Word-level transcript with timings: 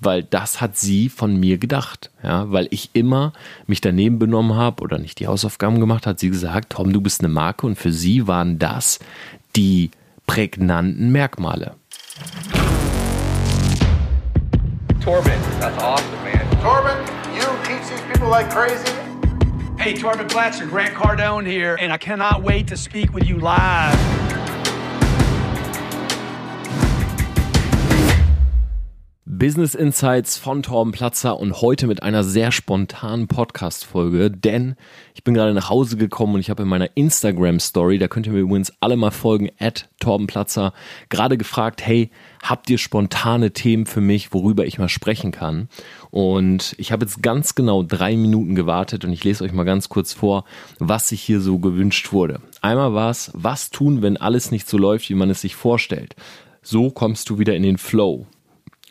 weil 0.00 0.22
das 0.22 0.60
hat 0.60 0.76
sie 0.76 1.08
von 1.08 1.38
mir 1.38 1.58
gedacht. 1.58 2.10
Ja, 2.22 2.50
weil 2.50 2.66
ich 2.70 2.90
immer 2.94 3.32
mich 3.66 3.80
daneben 3.80 4.18
benommen 4.18 4.56
habe 4.56 4.82
oder 4.82 4.98
nicht 4.98 5.20
die 5.20 5.26
Hausaufgaben 5.26 5.78
gemacht, 5.78 6.06
hat 6.06 6.18
sie 6.18 6.30
gesagt, 6.30 6.72
Tom, 6.72 6.92
du 6.92 7.00
bist 7.00 7.20
eine 7.20 7.28
Marke 7.28 7.66
und 7.66 7.76
für 7.76 7.92
sie 7.92 8.26
waren 8.26 8.58
das 8.58 8.98
die 9.56 9.90
prägnanten 10.26 11.12
Merkmale. 11.12 11.74
Torben, 15.04 15.32
that's 15.60 15.82
awesome, 15.82 16.06
man. 16.24 16.46
Torben, 16.62 16.96
you 17.34 17.42
teach 17.64 17.88
these 17.88 18.02
people 18.12 18.28
like 18.28 18.50
crazy. 18.50 18.92
Hey, 19.78 19.94
Torben 19.94 20.28
Blatcher, 20.28 20.66
Grant 20.66 20.94
Cardone 20.94 21.46
here, 21.46 21.76
and 21.80 21.90
I 21.90 21.96
cannot 21.96 22.42
wait 22.42 22.68
to 22.68 22.76
speak 22.76 23.14
with 23.14 23.26
you 23.26 23.38
live. 23.38 24.19
Business 29.40 29.74
Insights 29.74 30.36
von 30.36 30.62
Torben 30.62 30.92
Platzer 30.92 31.40
und 31.40 31.62
heute 31.62 31.86
mit 31.86 32.02
einer 32.02 32.24
sehr 32.24 32.52
spontanen 32.52 33.26
Podcast-Folge, 33.26 34.30
denn 34.30 34.76
ich 35.14 35.24
bin 35.24 35.32
gerade 35.32 35.54
nach 35.54 35.70
Hause 35.70 35.96
gekommen 35.96 36.34
und 36.34 36.40
ich 36.40 36.50
habe 36.50 36.64
in 36.64 36.68
meiner 36.68 36.94
Instagram-Story, 36.94 37.96
da 37.96 38.06
könnt 38.06 38.26
ihr 38.26 38.34
mir 38.34 38.40
übrigens 38.40 38.70
alle 38.80 38.98
mal 38.98 39.12
folgen, 39.12 39.48
at 39.58 39.88
Torben 39.98 40.26
Platzer, 40.26 40.74
gerade 41.08 41.38
gefragt, 41.38 41.80
hey, 41.86 42.10
habt 42.42 42.68
ihr 42.68 42.76
spontane 42.76 43.52
Themen 43.54 43.86
für 43.86 44.02
mich, 44.02 44.34
worüber 44.34 44.66
ich 44.66 44.78
mal 44.78 44.90
sprechen 44.90 45.32
kann? 45.32 45.70
Und 46.10 46.74
ich 46.76 46.92
habe 46.92 47.06
jetzt 47.06 47.22
ganz 47.22 47.54
genau 47.54 47.82
drei 47.82 48.18
Minuten 48.18 48.54
gewartet 48.54 49.06
und 49.06 49.12
ich 49.14 49.24
lese 49.24 49.42
euch 49.42 49.54
mal 49.54 49.64
ganz 49.64 49.88
kurz 49.88 50.12
vor, 50.12 50.44
was 50.80 51.08
sich 51.08 51.22
hier 51.22 51.40
so 51.40 51.58
gewünscht 51.58 52.12
wurde. 52.12 52.42
Einmal 52.60 52.92
war 52.92 53.08
es, 53.08 53.30
was 53.32 53.70
tun, 53.70 54.02
wenn 54.02 54.18
alles 54.18 54.50
nicht 54.50 54.68
so 54.68 54.76
läuft, 54.76 55.08
wie 55.08 55.14
man 55.14 55.30
es 55.30 55.40
sich 55.40 55.56
vorstellt? 55.56 56.14
So 56.60 56.90
kommst 56.90 57.30
du 57.30 57.38
wieder 57.38 57.56
in 57.56 57.62
den 57.62 57.78
Flow. 57.78 58.26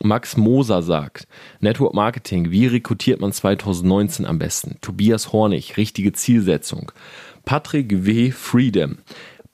Max 0.01 0.37
Moser 0.37 0.81
sagt, 0.81 1.27
Network 1.59 1.93
Marketing, 1.93 2.51
wie 2.51 2.67
rekrutiert 2.67 3.19
man 3.19 3.33
2019 3.33 4.25
am 4.25 4.39
besten? 4.39 4.77
Tobias 4.81 5.33
Hornig, 5.33 5.75
richtige 5.75 6.13
Zielsetzung. 6.13 6.91
Patrick 7.43 8.05
W. 8.05 8.31
Freedom, 8.31 8.99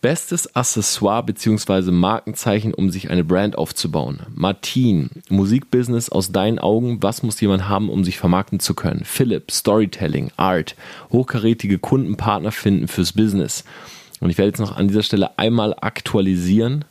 bestes 0.02 0.56
Accessoire 0.56 1.24
bzw. 1.24 1.90
Markenzeichen, 1.90 2.76
um 2.76 2.92
sich 2.92 3.10
eine 3.10 3.24
Brand 3.24 3.58
aufzubauen. 3.58 4.20
Martin, 4.36 5.10
Musikbusiness 5.30 6.10
aus 6.10 6.32
deinen 6.32 6.60
Augen, 6.60 7.02
was 7.02 7.24
muss 7.24 7.42
jemand 7.42 7.68
haben, 7.68 7.90
um 7.90 8.04
sich 8.04 8.20
vermarkten 8.20 8.60
zu 8.60 8.76
können? 8.76 9.04
Philipp, 9.04 9.50
Storytelling, 9.50 10.30
Art, 10.38 10.76
hochkarätige 11.12 11.80
Kundenpartner 11.80 12.52
finden 12.52 12.88
fürs 12.88 13.14
Business. 13.14 13.64
Und 14.20 14.30
ich 14.30 14.38
werde 14.38 14.50
jetzt 14.50 14.60
noch 14.60 14.78
an 14.78 14.88
dieser 14.88 15.04
Stelle 15.04 15.40
einmal 15.40 15.74
aktualisieren 15.82 16.86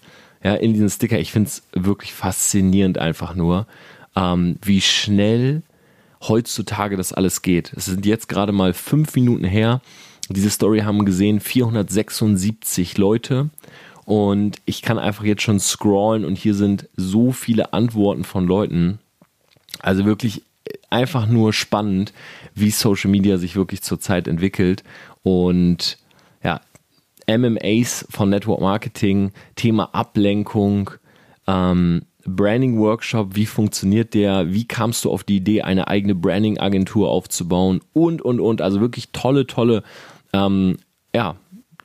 ja, 0.45 0.55
in 0.55 0.75
diesen 0.75 0.91
Sticker. 0.91 1.19
Ich 1.19 1.33
finde 1.33 1.49
es 1.49 1.63
wirklich 1.73 2.13
faszinierend 2.13 2.99
einfach 2.99 3.35
nur, 3.35 3.67
ähm, 4.15 4.57
wie 4.63 4.81
schnell 4.81 5.63
heutzutage 6.29 6.97
das 6.97 7.13
alles 7.13 7.43
geht. 7.43 7.73
Es 7.75 7.87
sind 7.87 8.07
jetzt 8.07 8.29
gerade 8.29 8.53
mal 8.53 8.75
fünf 8.75 9.15
Minuten 9.15 9.45
her. 9.45 9.81
Diese 10.29 10.51
Story 10.51 10.81
haben 10.81 11.05
gesehen 11.05 11.41
476 11.41 12.97
Leute. 12.99 13.51
Und 14.05 14.59
ich 14.67 14.83
kann 14.83 14.99
einfach 14.99 15.25
jetzt 15.25 15.43
schon 15.43 15.61
scrollen 15.61 16.27
und 16.27 16.37
hier 16.37 16.55
sind 16.55 16.89
so 16.95 17.33
viele 17.33 17.73
Antworten 17.73 18.25
von 18.25 18.47
Leuten. 18.47 18.99
Also 19.81 20.05
wirklich 20.05 20.43
einfach 20.91 21.27
nur 21.27 21.55
spannend, 21.55 22.13
wie 22.55 22.71
Social 22.71 23.11
Media 23.11 23.39
sich 23.39 23.57
wirklich 23.57 23.83
zurzeit 23.83 24.29
entwickelt. 24.29 24.85
Und 25.23 25.97
MMAs 27.27 28.07
von 28.11 28.31
Network 28.31 28.61
Marketing, 28.61 29.33
Thema 29.57 29.95
Ablenkung, 29.95 30.91
ähm, 31.47 32.03
Branding 32.27 32.79
Workshop, 32.79 33.37
wie 33.37 33.47
funktioniert 33.47 34.15
der, 34.15 34.53
wie 34.53 34.67
kamst 34.67 35.05
du 35.05 35.11
auf 35.11 35.25
die 35.25 35.37
Idee, 35.37 35.63
eine 35.63 35.89
eigene 35.89 36.15
Branding 36.15 36.59
Agentur 36.59 37.11
aufzubauen 37.11 37.81
und, 37.93 38.23
und, 38.23 38.41
und. 38.41 38.63
Also 38.63 38.81
wirklich 38.81 39.11
tolle, 39.13 39.47
tolle, 39.47 39.83
ähm, 40.33 40.79
ja, 41.15 41.37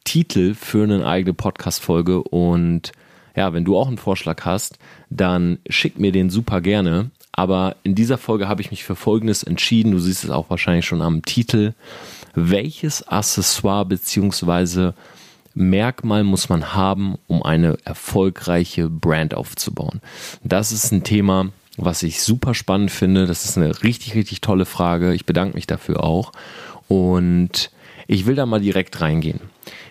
Titel 0.05 0.55
für 0.55 0.83
eine 0.83 1.05
eigene 1.05 1.33
Podcast-Folge 1.33 2.23
und 2.23 2.93
ja, 3.35 3.53
wenn 3.53 3.65
du 3.65 3.77
auch 3.77 3.87
einen 3.87 3.97
Vorschlag 3.97 4.43
hast, 4.45 4.79
dann 5.09 5.59
schick 5.69 5.99
mir 5.99 6.11
den 6.11 6.29
super 6.29 6.61
gerne. 6.61 7.11
Aber 7.31 7.75
in 7.83 7.95
dieser 7.95 8.17
Folge 8.17 8.49
habe 8.49 8.61
ich 8.61 8.71
mich 8.71 8.83
für 8.83 8.95
Folgendes 8.95 9.43
entschieden. 9.43 9.91
Du 9.91 9.99
siehst 9.99 10.23
es 10.23 10.29
auch 10.29 10.49
wahrscheinlich 10.49 10.85
schon 10.85 11.01
am 11.01 11.21
Titel. 11.21 11.73
Welches 12.33 13.07
Accessoire 13.07 13.85
beziehungsweise 13.85 14.93
Merkmal 15.53 16.23
muss 16.23 16.49
man 16.49 16.73
haben, 16.73 17.17
um 17.27 17.43
eine 17.43 17.77
erfolgreiche 17.83 18.89
Brand 18.89 19.33
aufzubauen? 19.33 20.01
Das 20.43 20.71
ist 20.71 20.91
ein 20.91 21.03
Thema, 21.03 21.49
was 21.77 22.03
ich 22.03 22.21
super 22.21 22.53
spannend 22.53 22.91
finde. 22.91 23.25
Das 23.25 23.45
ist 23.45 23.57
eine 23.57 23.83
richtig, 23.83 24.15
richtig 24.15 24.41
tolle 24.41 24.65
Frage. 24.65 25.13
Ich 25.13 25.25
bedanke 25.25 25.55
mich 25.55 25.67
dafür 25.67 26.03
auch. 26.03 26.31
Und 26.87 27.71
ich 28.07 28.25
will 28.25 28.35
da 28.35 28.45
mal 28.45 28.61
direkt 28.61 29.01
reingehen. 29.01 29.39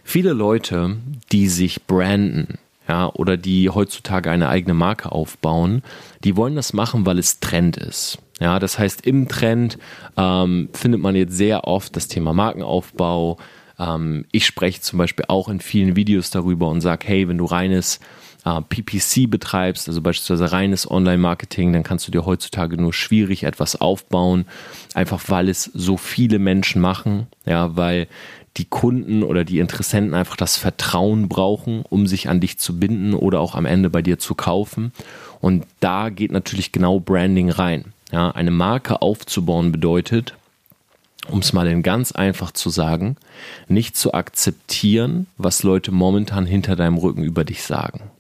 Viele 0.03 0.33
Leute, 0.33 0.97
die 1.31 1.49
sich 1.49 1.87
branden, 1.87 2.59
ja, 2.89 3.09
oder 3.13 3.37
die 3.37 3.69
heutzutage 3.71 4.31
eine 4.31 4.49
eigene 4.49 4.75
Marke 4.75 5.13
aufbauen, 5.13 5.83
die 6.25 6.37
wollen 6.37 6.57
das 6.57 6.73
machen, 6.73 7.07
weil 7.07 7.19
es 7.19 7.41
Trend 7.41 7.77
ist. 7.77 8.19
Ja, 8.41 8.59
das 8.59 8.79
heißt, 8.79 9.07
im 9.07 9.29
Trend 9.29 9.79
ähm, 10.17 10.71
findet 10.73 11.01
man 11.01 11.15
jetzt 11.15 11.37
sehr 11.37 11.65
oft 11.65 11.95
das 11.97 12.09
Thema 12.09 12.33
Markenaufbau, 12.33 13.37
ähm, 13.79 14.25
ich 14.33 14.47
spreche 14.47 14.81
zum 14.81 14.99
Beispiel 14.99 15.27
auch 15.29 15.49
in 15.49 15.61
vielen 15.61 15.97
Videos 15.97 16.31
darüber 16.31 16.69
und 16.69 16.81
sage, 16.81 17.07
hey, 17.07 17.29
wenn 17.29 17.39
du 17.39 17.45
reines 17.45 18.01
äh, 18.45 18.61
PPC 18.61 19.31
betreibst, 19.31 19.89
also 19.89 20.01
beispielsweise 20.01 20.53
reines 20.53 20.91
Online-Marketing, 20.91 21.73
dann 21.73 21.83
kannst 21.83 22.07
du 22.07 22.13
dir 22.13 22.27
heutzutage 22.27 22.77
nur 22.77 22.93
schwierig 22.93 23.45
etwas 23.45 23.81
aufbauen, 23.81 24.47
einfach 24.95 25.23
weil 25.29 25.49
es 25.49 25.65
so 25.65 25.97
viele 25.97 26.39
Menschen 26.39 26.81
machen, 26.81 27.27
ja, 27.45 27.77
weil 27.77 28.09
die 28.57 28.65
Kunden 28.65 29.23
oder 29.23 29.45
die 29.45 29.61
Interessenten 29.61 30.15
einfach 30.15 30.37
das 30.37 30.57
Vertrauen 30.57 31.29
brauchen, 31.29 31.85
um 31.89 32.07
sich 32.07 32.29
an 32.29 32.41
dich 32.41 32.59
zu 32.59 32.79
binden 32.79 33.15
oder 33.15 33.41
auch 33.41 33.55
am 33.55 33.67
Ende 33.67 33.89
bei 33.89 34.03
dir 34.03 34.19
zu 34.19 34.35
kaufen. 34.35 34.93
Und 35.41 35.65
da 35.79 36.09
geht 36.09 36.33
natürlich 36.33 36.73
genau 36.73 36.99
Branding 36.99 37.51
rein. 37.51 37.93
Ja, 38.11 38.31
eine 38.31 38.51
Marke 38.51 39.03
aufzubauen 39.03 39.71
bedeutet, 39.71 40.35
um 41.29 41.41
es 41.41 41.53
mal 41.53 41.67
in 41.67 41.83
ganz 41.83 42.13
einfach 42.13 42.53
zu 42.53 42.71
sagen, 42.71 43.17
nicht 43.69 43.97
zu 43.97 44.15
akzeptieren, 44.15 45.27
was 45.37 45.63
Leute 45.63 45.93
momentan 45.93 46.47
hinter 46.47 46.77
deinem 46.77 46.99
Rücken 46.99 47.23
über 47.23 47.45
dich 47.45 47.63
sagen. 47.63 48.11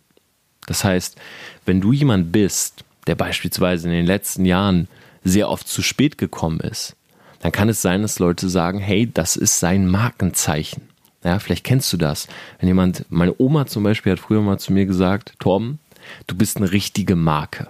Das 0.66 0.84
heißt, 0.84 1.16
wenn 1.64 1.80
du 1.80 1.92
jemand 1.92 2.30
bist, 2.30 2.84
der 3.06 3.14
beispielsweise 3.14 3.88
in 3.88 3.94
den 3.94 4.06
letzten 4.06 4.44
Jahren 4.44 4.88
sehr 5.24 5.48
oft 5.48 5.66
zu 5.66 5.82
spät 5.82 6.18
gekommen 6.18 6.60
ist, 6.60 6.94
dann 7.40 7.52
kann 7.52 7.68
es 7.68 7.82
sein, 7.82 8.02
dass 8.02 8.18
Leute 8.18 8.48
sagen, 8.48 8.78
hey, 8.78 9.10
das 9.12 9.36
ist 9.36 9.60
sein 9.60 9.88
Markenzeichen. 9.88 10.88
Ja, 11.24 11.38
vielleicht 11.38 11.64
kennst 11.64 11.92
du 11.92 11.96
das. 11.96 12.28
Wenn 12.58 12.68
jemand, 12.68 13.04
meine 13.10 13.34
Oma 13.38 13.66
zum 13.66 13.82
Beispiel 13.82 14.12
hat 14.12 14.20
früher 14.20 14.40
mal 14.40 14.58
zu 14.58 14.72
mir 14.72 14.86
gesagt, 14.86 15.34
Torben, 15.38 15.78
du 16.26 16.36
bist 16.36 16.58
eine 16.58 16.70
richtige 16.70 17.16
Marke. 17.16 17.68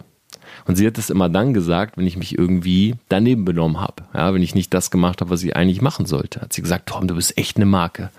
Und 0.69 0.77
sie 0.77 0.87
hat 0.87 0.99
es 0.99 1.11
immer 1.11 1.29
dann 1.29 1.55
gesagt, 1.55 1.97
wenn 1.97 2.07
ich 2.07 2.17
mich 2.17 2.39
irgendwie 2.39 2.95
daneben 3.09 3.45
benommen 3.45 3.81
habe. 3.81 4.05
Ja, 4.15 4.33
wenn 4.35 4.43
ich 4.43 4.55
nicht 4.55 4.73
das 4.73 4.91
gemacht 4.91 5.21
habe, 5.21 5.31
was 5.31 5.43
ich 5.43 5.57
eigentlich 5.57 5.83
machen 5.83 6.07
sollte. 6.07 6.43
Hat 6.43 6.53
sie 6.53 6.63
gesagt, 6.63 6.91
Tom, 6.91 7.09
du 7.09 7.15
bist 7.15 7.37
echt 7.37 7.57
eine 7.57 7.67
Marke. 7.67 8.11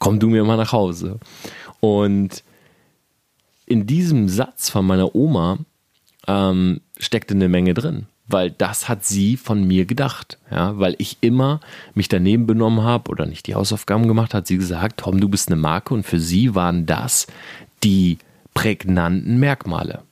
Komm 0.00 0.18
du 0.18 0.28
mir 0.28 0.42
mal 0.42 0.56
nach 0.56 0.72
Hause. 0.72 1.20
Und 1.80 2.42
in 3.66 3.86
diesem 3.86 4.28
Satz 4.28 4.70
von 4.70 4.86
meiner 4.86 5.14
Oma 5.14 5.58
ähm, 6.26 6.80
steckte 6.98 7.34
eine 7.34 7.48
Menge 7.48 7.74
drin 7.74 8.06
weil 8.30 8.50
das 8.50 8.88
hat 8.90 9.06
sie 9.06 9.38
von 9.38 9.66
mir 9.66 9.86
gedacht, 9.86 10.38
ja, 10.50 10.78
weil 10.78 10.94
ich 10.98 11.16
immer 11.22 11.60
mich 11.94 12.08
daneben 12.08 12.46
benommen 12.46 12.82
habe 12.84 13.10
oder 13.10 13.24
nicht 13.24 13.46
die 13.46 13.54
Hausaufgaben 13.54 14.06
gemacht, 14.06 14.34
hat 14.34 14.46
sie 14.46 14.58
gesagt, 14.58 15.00
Tom, 15.00 15.18
du 15.18 15.30
bist 15.30 15.48
eine 15.48 15.56
Marke 15.56 15.94
und 15.94 16.04
für 16.04 16.20
sie 16.20 16.54
waren 16.54 16.84
das 16.84 17.26
die 17.82 18.18
prägnanten 18.52 19.40
Merkmale 19.40 20.02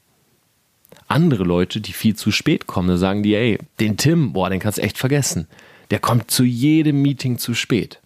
andere 1.08 1.44
Leute, 1.44 1.80
die 1.80 1.92
viel 1.92 2.16
zu 2.16 2.30
spät 2.30 2.66
kommen, 2.66 2.88
da 2.88 2.96
sagen 2.96 3.22
die, 3.22 3.34
ey, 3.34 3.58
den 3.80 3.96
Tim, 3.96 4.32
boah, 4.32 4.50
den 4.50 4.60
kannst 4.60 4.78
du 4.78 4.82
echt 4.82 4.98
vergessen. 4.98 5.46
Der 5.90 5.98
kommt 5.98 6.30
zu 6.30 6.44
jedem 6.44 7.02
Meeting 7.02 7.38
zu 7.38 7.54
spät. 7.54 8.00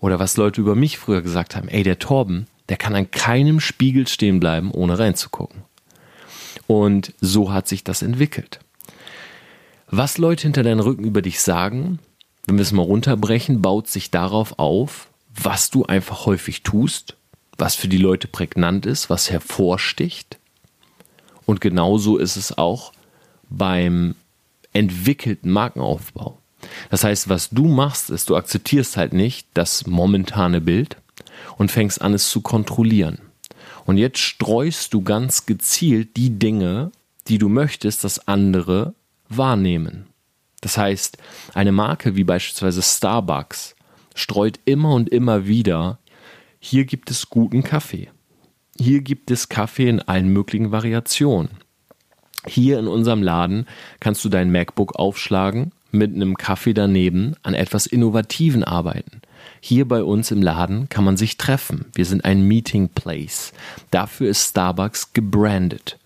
Oder 0.00 0.18
was 0.18 0.36
Leute 0.36 0.60
über 0.60 0.74
mich 0.74 0.98
früher 0.98 1.22
gesagt 1.22 1.56
haben, 1.56 1.68
ey, 1.68 1.82
der 1.82 1.98
Torben, 1.98 2.46
der 2.68 2.76
kann 2.76 2.94
an 2.94 3.10
keinem 3.10 3.60
Spiegel 3.60 4.06
stehen 4.06 4.40
bleiben, 4.40 4.70
ohne 4.70 4.98
reinzugucken. 4.98 5.62
Und 6.66 7.14
so 7.20 7.52
hat 7.52 7.68
sich 7.68 7.84
das 7.84 8.02
entwickelt. 8.02 8.60
Was 9.90 10.18
Leute 10.18 10.42
hinter 10.42 10.62
deinen 10.62 10.80
Rücken 10.80 11.04
über 11.04 11.22
dich 11.22 11.40
sagen, 11.40 11.98
wenn 12.46 12.56
wir 12.56 12.62
es 12.62 12.72
mal 12.72 12.82
runterbrechen, 12.82 13.62
baut 13.62 13.88
sich 13.88 14.10
darauf 14.10 14.58
auf, 14.58 15.08
was 15.34 15.70
du 15.70 15.84
einfach 15.84 16.26
häufig 16.26 16.62
tust, 16.62 17.16
was 17.56 17.74
für 17.74 17.88
die 17.88 17.98
Leute 17.98 18.28
prägnant 18.28 18.86
ist, 18.86 19.08
was 19.08 19.30
hervorsticht 19.30 20.37
und 21.48 21.62
genauso 21.62 22.18
ist 22.18 22.36
es 22.36 22.58
auch 22.58 22.92
beim 23.48 24.16
entwickelten 24.74 25.50
Markenaufbau. 25.50 26.36
Das 26.90 27.04
heißt, 27.04 27.30
was 27.30 27.48
du 27.48 27.68
machst, 27.68 28.10
ist, 28.10 28.28
du 28.28 28.36
akzeptierst 28.36 28.98
halt 28.98 29.14
nicht 29.14 29.48
das 29.54 29.86
momentane 29.86 30.60
Bild 30.60 30.98
und 31.56 31.72
fängst 31.72 32.02
an, 32.02 32.12
es 32.12 32.28
zu 32.28 32.42
kontrollieren. 32.42 33.22
Und 33.86 33.96
jetzt 33.96 34.18
streust 34.18 34.92
du 34.92 35.00
ganz 35.00 35.46
gezielt 35.46 36.18
die 36.18 36.38
Dinge, 36.38 36.92
die 37.28 37.38
du 37.38 37.48
möchtest, 37.48 38.04
dass 38.04 38.28
andere 38.28 38.92
wahrnehmen. 39.30 40.04
Das 40.60 40.76
heißt, 40.76 41.16
eine 41.54 41.72
Marke 41.72 42.14
wie 42.14 42.24
beispielsweise 42.24 42.82
Starbucks 42.82 43.74
streut 44.14 44.60
immer 44.66 44.92
und 44.92 45.08
immer 45.08 45.46
wieder, 45.46 45.98
hier 46.60 46.84
gibt 46.84 47.10
es 47.10 47.30
guten 47.30 47.62
Kaffee. 47.62 48.10
Hier 48.80 49.00
gibt 49.00 49.30
es 49.30 49.48
Kaffee 49.48 49.88
in 49.88 50.00
allen 50.00 50.28
möglichen 50.28 50.70
Variationen. 50.70 51.50
Hier 52.46 52.78
in 52.78 52.86
unserem 52.86 53.22
Laden 53.22 53.66
kannst 53.98 54.24
du 54.24 54.28
dein 54.28 54.52
MacBook 54.52 54.94
aufschlagen, 54.94 55.72
mit 55.90 56.14
einem 56.14 56.36
Kaffee 56.36 56.74
daneben 56.74 57.34
an 57.42 57.54
etwas 57.54 57.86
Innovativen 57.86 58.62
arbeiten. 58.62 59.20
Hier 59.60 59.88
bei 59.88 60.02
uns 60.02 60.30
im 60.30 60.42
Laden 60.42 60.88
kann 60.88 61.04
man 61.04 61.16
sich 61.16 61.38
treffen. 61.38 61.86
Wir 61.94 62.04
sind 62.04 62.24
ein 62.24 62.42
Meeting 62.42 62.88
Place. 62.88 63.52
Dafür 63.90 64.30
ist 64.30 64.50
Starbucks 64.50 65.12
gebrandet. 65.12 65.98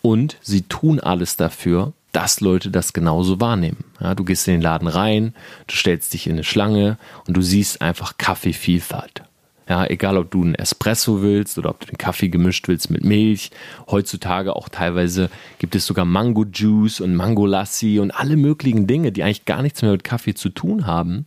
Und 0.00 0.36
sie 0.40 0.62
tun 0.62 1.00
alles 1.00 1.36
dafür, 1.36 1.94
dass 2.12 2.40
Leute 2.40 2.70
das 2.70 2.92
genauso 2.92 3.40
wahrnehmen. 3.40 3.84
Ja, 4.00 4.14
du 4.14 4.22
gehst 4.22 4.46
in 4.46 4.54
den 4.54 4.62
Laden 4.62 4.86
rein, 4.86 5.34
du 5.66 5.74
stellst 5.74 6.12
dich 6.12 6.26
in 6.26 6.34
eine 6.34 6.44
Schlange 6.44 6.96
und 7.26 7.36
du 7.36 7.42
siehst 7.42 7.82
einfach 7.82 8.18
Kaffeevielfalt. 8.18 9.24
Ja, 9.68 9.86
egal 9.86 10.18
ob 10.18 10.30
du 10.30 10.42
einen 10.42 10.54
Espresso 10.54 11.22
willst 11.22 11.56
oder 11.58 11.70
ob 11.70 11.80
du 11.80 11.86
den 11.86 11.98
Kaffee 11.98 12.28
gemischt 12.28 12.68
willst 12.68 12.90
mit 12.90 13.04
Milch. 13.04 13.50
Heutzutage 13.90 14.56
auch 14.56 14.68
teilweise 14.68 15.30
gibt 15.58 15.74
es 15.74 15.86
sogar 15.86 16.04
Mango 16.04 16.44
Juice 16.44 17.00
und 17.00 17.14
Mango 17.14 17.46
Lassi 17.46 17.98
und 17.98 18.10
alle 18.10 18.36
möglichen 18.36 18.86
Dinge, 18.86 19.10
die 19.10 19.22
eigentlich 19.22 19.46
gar 19.46 19.62
nichts 19.62 19.80
mehr 19.80 19.92
mit 19.92 20.04
Kaffee 20.04 20.34
zu 20.34 20.50
tun 20.50 20.86
haben. 20.86 21.26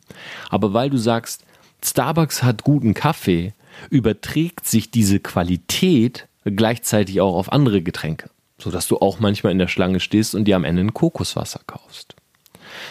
Aber 0.50 0.74
weil 0.74 0.90
du 0.90 0.98
sagst, 0.98 1.46
Starbucks 1.84 2.44
hat 2.44 2.64
guten 2.64 2.94
Kaffee, 2.94 3.54
überträgt 3.90 4.68
sich 4.68 4.92
diese 4.92 5.20
Qualität 5.20 6.28
gleichzeitig 6.46 7.22
auch 7.22 7.36
auf 7.36 7.52
andere 7.52 7.82
Getränke 7.82 8.30
sodass 8.58 8.88
du 8.88 8.98
auch 8.98 9.20
manchmal 9.20 9.52
in 9.52 9.60
der 9.60 9.68
Schlange 9.68 10.00
stehst 10.00 10.36
und 10.36 10.46
dir 10.46 10.56
am 10.56 10.64
Ende 10.64 10.82
ein 10.82 10.94
Kokoswasser 10.94 11.62
kaufst. 11.68 12.16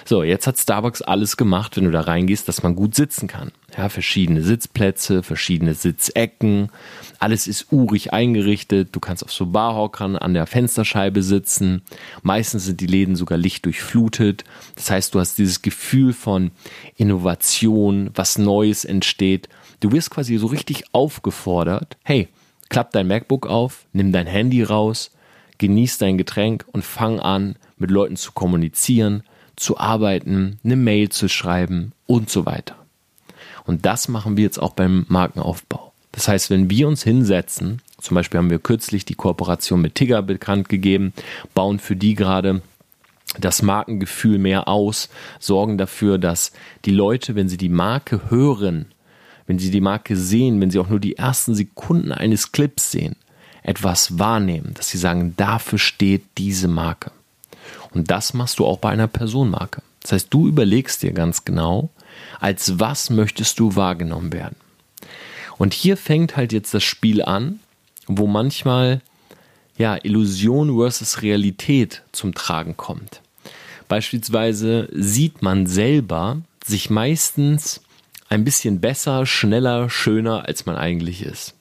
So, 0.04 0.22
jetzt 0.22 0.46
hat 0.46 0.58
Starbucks 0.58 1.02
alles 1.02 1.36
gemacht, 1.36 1.76
wenn 1.76 1.84
du 1.84 1.90
da 1.90 2.02
reingehst, 2.02 2.48
dass 2.48 2.62
man 2.62 2.76
gut 2.76 2.94
sitzen 2.94 3.28
kann. 3.28 3.52
Ja, 3.76 3.88
verschiedene 3.88 4.42
Sitzplätze, 4.42 5.22
verschiedene 5.22 5.74
Sitzecken, 5.74 6.70
alles 7.18 7.46
ist 7.46 7.72
urig 7.72 8.12
eingerichtet. 8.12 8.90
Du 8.92 9.00
kannst 9.00 9.24
auf 9.24 9.32
so 9.32 9.46
Barhockern 9.46 10.16
an 10.16 10.34
der 10.34 10.46
Fensterscheibe 10.46 11.22
sitzen. 11.22 11.82
Meistens 12.22 12.64
sind 12.64 12.80
die 12.80 12.86
Läden 12.86 13.16
sogar 13.16 13.38
lichtdurchflutet. 13.38 14.44
Das 14.74 14.90
heißt, 14.90 15.14
du 15.14 15.20
hast 15.20 15.38
dieses 15.38 15.62
Gefühl 15.62 16.12
von 16.12 16.50
Innovation, 16.96 18.10
was 18.14 18.38
Neues 18.38 18.84
entsteht. 18.84 19.48
Du 19.80 19.92
wirst 19.92 20.10
quasi 20.10 20.36
so 20.38 20.46
richtig 20.46 20.84
aufgefordert. 20.92 21.96
Hey, 22.02 22.28
klapp 22.68 22.92
dein 22.92 23.06
MacBook 23.06 23.46
auf, 23.46 23.86
nimm 23.92 24.12
dein 24.12 24.26
Handy 24.26 24.62
raus, 24.62 25.10
genieß 25.58 25.98
dein 25.98 26.18
Getränk 26.18 26.64
und 26.72 26.84
fang 26.84 27.20
an, 27.20 27.56
mit 27.78 27.90
Leuten 27.90 28.16
zu 28.16 28.32
kommunizieren, 28.32 29.22
zu 29.56 29.78
arbeiten, 29.78 30.58
eine 30.64 30.76
Mail 30.76 31.08
zu 31.08 31.28
schreiben 31.28 31.92
und 32.06 32.30
so 32.30 32.46
weiter. 32.46 32.76
Und 33.64 33.84
das 33.84 34.08
machen 34.08 34.36
wir 34.36 34.44
jetzt 34.44 34.58
auch 34.58 34.72
beim 34.72 35.06
Markenaufbau. 35.08 35.92
Das 36.12 36.28
heißt, 36.28 36.50
wenn 36.50 36.70
wir 36.70 36.88
uns 36.88 37.02
hinsetzen, 37.02 37.82
zum 37.98 38.14
Beispiel 38.14 38.38
haben 38.38 38.50
wir 38.50 38.58
kürzlich 38.58 39.04
die 39.04 39.14
Kooperation 39.14 39.80
mit 39.80 39.94
Tigger 39.94 40.22
bekannt 40.22 40.68
gegeben, 40.68 41.12
bauen 41.54 41.78
für 41.78 41.96
die 41.96 42.14
gerade 42.14 42.62
das 43.38 43.60
Markengefühl 43.62 44.38
mehr 44.38 44.68
aus, 44.68 45.08
sorgen 45.40 45.78
dafür, 45.78 46.18
dass 46.18 46.52
die 46.84 46.92
Leute, 46.92 47.34
wenn 47.34 47.48
sie 47.48 47.58
die 47.58 47.68
Marke 47.68 48.30
hören, 48.30 48.86
wenn 49.46 49.58
sie 49.58 49.70
die 49.70 49.80
Marke 49.80 50.16
sehen, 50.16 50.60
wenn 50.60 50.70
sie 50.70 50.78
auch 50.78 50.88
nur 50.88 51.00
die 51.00 51.16
ersten 51.16 51.54
Sekunden 51.54 52.12
eines 52.12 52.52
Clips 52.52 52.90
sehen, 52.90 53.16
etwas 53.62 54.18
wahrnehmen, 54.18 54.72
dass 54.74 54.90
sie 54.90 54.98
sagen, 54.98 55.34
dafür 55.36 55.78
steht 55.78 56.24
diese 56.38 56.68
Marke. 56.68 57.10
Und 57.96 58.10
das 58.10 58.34
machst 58.34 58.58
du 58.58 58.66
auch 58.66 58.76
bei 58.76 58.90
einer 58.90 59.06
Personenmarke. 59.06 59.80
Das 60.02 60.12
heißt, 60.12 60.26
du 60.28 60.46
überlegst 60.46 61.02
dir 61.02 61.12
ganz 61.12 61.46
genau, 61.46 61.88
als 62.40 62.78
was 62.78 63.08
möchtest 63.08 63.58
du 63.58 63.74
wahrgenommen 63.74 64.34
werden. 64.34 64.56
Und 65.56 65.72
hier 65.72 65.96
fängt 65.96 66.36
halt 66.36 66.52
jetzt 66.52 66.74
das 66.74 66.84
Spiel 66.84 67.22
an, 67.22 67.58
wo 68.06 68.26
manchmal 68.26 69.00
ja, 69.78 69.96
Illusion 70.02 70.76
versus 70.76 71.22
Realität 71.22 72.02
zum 72.12 72.34
Tragen 72.34 72.76
kommt. 72.76 73.22
Beispielsweise 73.88 74.90
sieht 74.92 75.40
man 75.40 75.66
selber 75.66 76.42
sich 76.66 76.90
meistens 76.90 77.80
ein 78.28 78.44
bisschen 78.44 78.82
besser, 78.82 79.24
schneller, 79.24 79.88
schöner, 79.88 80.46
als 80.46 80.66
man 80.66 80.76
eigentlich 80.76 81.22
ist. 81.22 81.54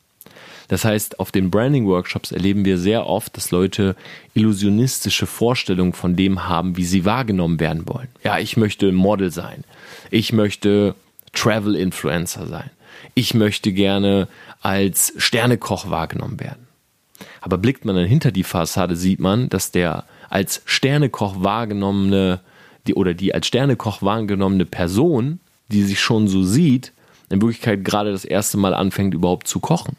Das 0.67 0.83
heißt, 0.83 1.19
auf 1.19 1.31
den 1.31 1.51
Branding-Workshops 1.51 2.31
erleben 2.31 2.65
wir 2.65 2.77
sehr 2.77 3.07
oft, 3.07 3.35
dass 3.37 3.51
Leute 3.51 3.95
illusionistische 4.33 5.27
Vorstellungen 5.27 5.93
von 5.93 6.15
dem 6.15 6.47
haben, 6.47 6.77
wie 6.77 6.85
sie 6.85 7.05
wahrgenommen 7.05 7.59
werden 7.59 7.87
wollen. 7.87 8.07
Ja, 8.23 8.39
ich 8.39 8.57
möchte 8.57 8.91
Model 8.91 9.31
sein. 9.31 9.63
Ich 10.09 10.33
möchte 10.33 10.95
Travel-Influencer 11.33 12.47
sein. 12.47 12.71
Ich 13.13 13.33
möchte 13.33 13.71
gerne 13.71 14.27
als 14.61 15.13
Sternekoch 15.17 15.89
wahrgenommen 15.89 16.39
werden. 16.39 16.67
Aber 17.41 17.57
blickt 17.57 17.85
man 17.85 17.95
dann 17.95 18.05
hinter 18.05 18.31
die 18.31 18.43
Fassade, 18.43 18.95
sieht 18.95 19.19
man, 19.19 19.49
dass 19.49 19.71
der 19.71 20.05
als 20.29 20.63
Sternekoch 20.65 21.43
wahrgenommene, 21.43 22.39
die, 22.87 22.95
oder 22.95 23.13
die 23.13 23.33
als 23.33 23.47
Sternekoch 23.47 24.01
wahrgenommene 24.01 24.65
Person, 24.65 25.39
die 25.67 25.83
sich 25.83 25.99
schon 25.99 26.27
so 26.27 26.43
sieht, 26.43 26.91
in 27.29 27.41
Wirklichkeit 27.41 27.85
gerade 27.85 28.11
das 28.11 28.25
erste 28.25 28.57
Mal 28.57 28.73
anfängt, 28.73 29.13
überhaupt 29.13 29.47
zu 29.47 29.59
kochen 29.59 29.95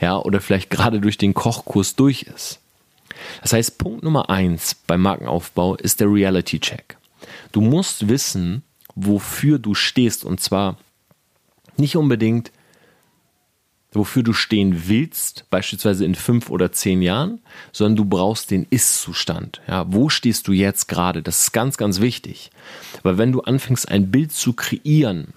ja, 0.00 0.18
oder 0.18 0.40
vielleicht 0.40 0.70
gerade 0.70 1.00
durch 1.00 1.18
den 1.18 1.34
Kochkurs 1.34 1.94
durch 1.94 2.22
ist. 2.22 2.60
Das 3.42 3.52
heißt, 3.52 3.78
Punkt 3.78 4.02
Nummer 4.02 4.30
eins 4.30 4.74
beim 4.74 5.02
Markenaufbau 5.02 5.76
ist 5.76 6.00
der 6.00 6.10
Reality 6.10 6.60
Check. 6.60 6.96
Du 7.52 7.60
musst 7.60 8.08
wissen, 8.08 8.62
wofür 8.94 9.58
du 9.58 9.74
stehst 9.74 10.24
und 10.24 10.40
zwar 10.40 10.76
nicht 11.76 11.96
unbedingt, 11.96 12.50
wofür 13.92 14.22
du 14.22 14.32
stehen 14.32 14.88
willst, 14.88 15.46
beispielsweise 15.50 16.04
in 16.04 16.14
fünf 16.14 16.50
oder 16.50 16.70
zehn 16.72 17.02
Jahren, 17.02 17.40
sondern 17.72 17.96
du 17.96 18.04
brauchst 18.04 18.50
den 18.50 18.66
Ist-Zustand. 18.70 19.60
Ja, 19.66 19.92
wo 19.92 20.08
stehst 20.08 20.46
du 20.48 20.52
jetzt 20.52 20.86
gerade? 20.86 21.22
Das 21.22 21.40
ist 21.42 21.52
ganz, 21.52 21.76
ganz 21.76 22.00
wichtig. 22.00 22.50
Weil 23.02 23.18
wenn 23.18 23.32
du 23.32 23.40
anfängst, 23.40 23.88
ein 23.88 24.10
Bild 24.10 24.32
zu 24.32 24.52
kreieren, 24.52 25.34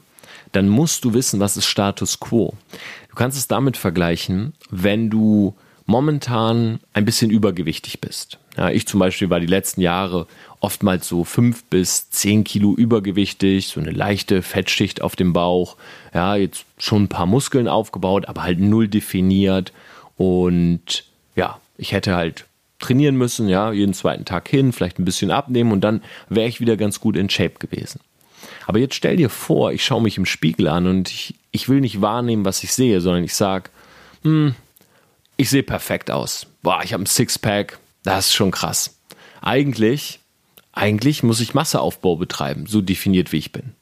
dann 0.53 0.69
musst 0.69 1.03
du 1.03 1.13
wissen, 1.13 1.39
was 1.39 1.57
ist 1.57 1.65
Status 1.65 2.19
quo. 2.19 2.53
Du 3.09 3.15
kannst 3.15 3.37
es 3.37 3.47
damit 3.47 3.75
vergleichen, 3.75 4.53
wenn 4.69 5.09
du 5.09 5.55
momentan 5.85 6.79
ein 6.93 7.05
bisschen 7.05 7.29
übergewichtig 7.29 7.99
bist. 7.99 8.39
Ja, 8.55 8.69
ich 8.69 8.87
zum 8.87 8.99
Beispiel 8.99 9.29
war 9.29 9.39
die 9.39 9.47
letzten 9.47 9.81
Jahre 9.81 10.27
oftmals 10.59 11.07
so 11.07 11.23
fünf 11.23 11.63
bis 11.65 12.09
zehn 12.09 12.43
Kilo 12.43 12.73
übergewichtig, 12.73 13.67
so 13.67 13.81
eine 13.81 13.91
leichte 13.91 14.41
Fettschicht 14.41 15.01
auf 15.01 15.15
dem 15.15 15.33
Bauch. 15.33 15.75
Ja, 16.13 16.35
jetzt 16.35 16.65
schon 16.77 17.03
ein 17.03 17.09
paar 17.09 17.25
Muskeln 17.25 17.67
aufgebaut, 17.67 18.27
aber 18.27 18.43
halt 18.43 18.59
null 18.59 18.87
definiert. 18.87 19.73
Und 20.15 21.05
ja, 21.35 21.59
ich 21.77 21.91
hätte 21.91 22.15
halt 22.15 22.45
trainieren 22.79 23.15
müssen, 23.17 23.49
ja, 23.49 23.71
jeden 23.71 23.93
zweiten 23.93 24.25
Tag 24.25 24.47
hin, 24.47 24.71
vielleicht 24.71 24.99
ein 24.99 25.05
bisschen 25.05 25.31
abnehmen 25.31 25.71
und 25.71 25.81
dann 25.81 26.01
wäre 26.29 26.47
ich 26.47 26.59
wieder 26.59 26.77
ganz 26.77 26.99
gut 26.99 27.15
in 27.15 27.29
Shape 27.29 27.55
gewesen. 27.59 27.99
Aber 28.65 28.79
jetzt 28.79 28.95
stell 28.95 29.17
dir 29.17 29.29
vor, 29.29 29.71
ich 29.71 29.83
schaue 29.83 30.01
mich 30.01 30.17
im 30.17 30.25
Spiegel 30.25 30.67
an 30.67 30.87
und 30.87 31.09
ich, 31.09 31.35
ich 31.51 31.69
will 31.69 31.81
nicht 31.81 32.01
wahrnehmen, 32.01 32.45
was 32.45 32.63
ich 32.63 32.73
sehe, 32.73 33.01
sondern 33.01 33.23
ich 33.23 33.35
sage, 33.35 33.69
hm, 34.23 34.55
ich 35.37 35.49
sehe 35.49 35.63
perfekt 35.63 36.11
aus. 36.11 36.47
Boah, 36.61 36.81
ich 36.83 36.93
habe 36.93 37.03
ein 37.03 37.07
Sixpack, 37.07 37.79
das 38.03 38.27
ist 38.27 38.33
schon 38.33 38.51
krass. 38.51 38.97
Eigentlich, 39.41 40.19
eigentlich 40.71 41.23
muss 41.23 41.41
ich 41.41 41.53
Masseaufbau 41.53 42.15
betreiben, 42.15 42.65
so 42.65 42.81
definiert 42.81 43.31
wie 43.31 43.37
ich 43.37 43.51
bin. 43.51 43.73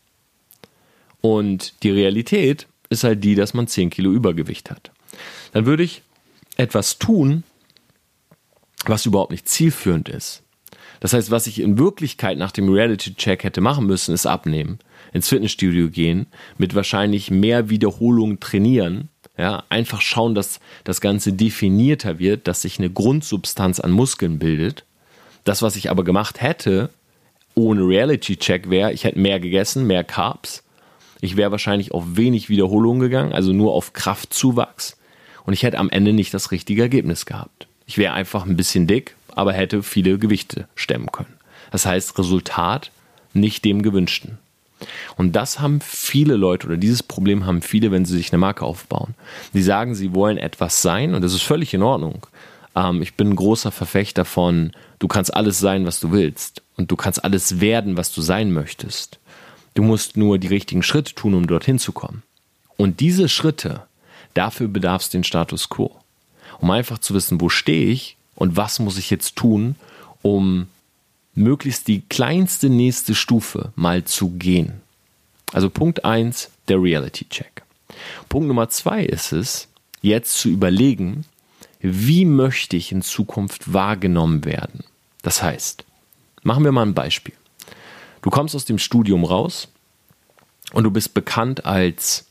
Und 1.22 1.84
die 1.84 1.92
Realität 1.92 2.68
ist 2.90 3.04
halt 3.04 3.24
die, 3.24 3.36
dass 3.36 3.54
man 3.54 3.68
10 3.68 3.92
Kilo 3.92 4.12
Übergewicht 4.12 4.72
hat. 4.72 4.92
Dann 5.54 5.66
würde 5.66 5.84
ich 5.84 6.02
etwas 6.58 6.98
tun, 6.98 7.44
was 8.86 9.06
überhaupt 9.06 9.32
nicht 9.32 9.48
zielführend 9.48 10.10
ist. 10.10 10.42
Das 11.02 11.14
heißt, 11.14 11.32
was 11.32 11.48
ich 11.48 11.60
in 11.60 11.78
Wirklichkeit 11.78 12.38
nach 12.38 12.52
dem 12.52 12.70
Reality-Check 12.70 13.44
hätte 13.44 13.60
machen 13.60 13.88
müssen, 13.88 14.14
ist 14.14 14.28
abnehmen, 14.28 14.80
ins 15.12 15.28
Fitnessstudio 15.28 15.90
gehen, 15.90 16.28
mit 16.58 16.76
wahrscheinlich 16.76 17.30
mehr 17.32 17.70
Wiederholungen 17.70 18.40
trainieren, 18.40 19.10
ja, 19.38 19.64
einfach 19.70 20.02
schauen, 20.02 20.36
dass 20.36 20.60
das 20.84 21.02
Ganze 21.02 21.34
definierter 21.34 22.20
wird, 22.20 22.48
dass 22.48 22.62
sich 22.62 22.78
eine 22.78 22.92
Grundsubstanz 22.92 23.80
an 23.80 23.92
Muskeln 23.92 24.38
bildet. 24.38 24.86
Das, 25.44 25.64
was 25.64 25.76
ich 25.76 25.90
aber 25.90 26.04
gemacht 26.04 26.40
hätte, 26.40 26.92
ohne 27.56 27.82
Reality-Check 27.82 28.70
wäre, 28.70 28.94
ich 28.94 29.04
hätte 29.04 29.20
mehr 29.20 29.40
gegessen, 29.40 29.88
mehr 29.88 30.04
Carbs. 30.04 30.64
Ich 31.20 31.36
wäre 31.36 31.52
wahrscheinlich 31.52 31.92
auf 31.92 32.16
wenig 32.16 32.50
Wiederholungen 32.50 33.02
gegangen, 33.02 33.34
also 33.34 33.54
nur 33.54 33.74
auf 33.74 33.94
Kraftzuwachs. 33.94 34.98
Und 35.46 35.54
ich 35.54 35.64
hätte 35.64 35.80
am 35.80 35.90
Ende 35.90 36.14
nicht 36.14 36.34
das 36.34 36.52
richtige 36.52 36.84
Ergebnis 36.84 37.26
gehabt. 37.26 37.68
Ich 37.88 37.98
wäre 37.98 38.14
einfach 38.14 38.46
ein 38.46 38.56
bisschen 38.56 38.86
dick, 38.86 39.16
aber 39.36 39.54
hätte 39.54 39.84
viele 39.84 40.18
Gewichte 40.18 40.68
stemmen 40.76 41.12
können. 41.12 41.34
Das 41.72 41.86
heißt, 41.86 42.18
Resultat 42.18 42.92
nicht 43.34 43.64
dem 43.66 43.82
gewünschten. 43.82 44.38
Und 45.16 45.36
das 45.36 45.60
haben 45.60 45.80
viele 45.82 46.36
Leute 46.36 46.68
oder 46.68 46.78
dieses 46.78 47.04
Problem 47.04 47.46
haben 47.46 47.62
viele, 47.62 47.92
wenn 47.92 48.06
sie 48.06 48.18
sich 48.18 48.32
eine 48.32 48.40
Marke 48.40 48.66
aufbauen. 48.66 49.14
Die 49.54 49.62
sagen, 49.62 49.96
sie 49.96 50.14
wollen 50.14 50.38
etwas 50.38 50.82
sein 50.82 51.14
und 51.14 51.22
das 51.22 51.34
ist 51.34 51.44
völlig 51.44 51.74
in 51.74 51.84
Ordnung. 51.84 52.26
Ähm, 52.76 53.02
ich 53.02 53.16
bin 53.16 53.30
ein 53.30 53.36
großer 53.36 53.72
Verfechter 53.72 54.26
von, 54.26 54.72
du 55.00 55.08
kannst 55.08 55.34
alles 55.34 55.60
sein, 55.60 55.86
was 55.86 56.00
du 56.00 56.12
willst. 56.12 56.62
und 56.78 56.90
du 56.90 56.96
kannst 56.96 57.24
alles 57.24 57.62
werden, 57.62 57.96
was 57.96 58.12
du 58.12 58.22
sein 58.22 58.52
möchtest. 58.52 59.20
Du 59.76 59.84
musst 59.84 60.18
nur 60.18 60.40
die 60.40 60.48
richtigen 60.48 60.82
Schritte 60.82 61.14
tun, 61.14 61.36
um 61.36 61.46
dorthin 61.46 61.78
zu 61.78 61.92
kommen. 61.92 62.24
Und 62.76 63.00
diese 63.00 63.30
Schritte, 63.30 63.84
dafür 64.34 64.68
bedarf 64.68 65.04
es 65.04 65.10
den 65.10 65.24
Status 65.24 65.70
quo. 65.70 65.96
Um 66.60 66.72
einfach 66.72 66.98
zu 66.98 67.14
wissen, 67.14 67.40
wo 67.40 67.50
stehe 67.50 67.92
ich 67.92 68.18
und 68.36 68.58
was 68.58 68.80
muss 68.80 68.98
ich 68.98 69.10
jetzt 69.10 69.36
tun, 69.36 69.76
um 70.22 70.68
möglichst 71.34 71.88
die 71.88 72.02
kleinste 72.02 72.70
nächste 72.70 73.16
Stufe 73.16 73.72
mal 73.76 74.04
zu 74.04 74.32
gehen. 74.32 74.82
Also 75.54 75.70
Punkt 75.70 76.06
1, 76.06 76.50
der 76.68 76.82
Reality 76.82 77.26
Check. 77.30 77.64
Punkt 78.30 78.48
Nummer 78.48 78.70
2 78.70 79.04
ist 79.04 79.32
es, 79.32 79.68
jetzt 80.02 80.34
zu 80.34 80.50
überlegen, 80.50 81.26
wie 81.80 82.26
möchte 82.26 82.78
ich 82.78 82.92
in 82.92 83.02
Zukunft 83.02 83.74
wahrgenommen 83.74 84.46
werden. 84.46 84.84
Das 85.22 85.42
heißt, 85.42 85.84
machen 86.44 86.64
wir 86.64 86.72
mal 86.72 86.86
ein 86.86 86.94
Beispiel. 86.94 87.34
Du 88.22 88.30
kommst 88.30 88.56
aus 88.56 88.66
dem 88.66 88.78
Studium 88.78 89.24
raus 89.24 89.68
und 90.74 90.84
du 90.84 90.92
bist 90.92 91.14
bekannt 91.14 91.66
als 91.66 92.26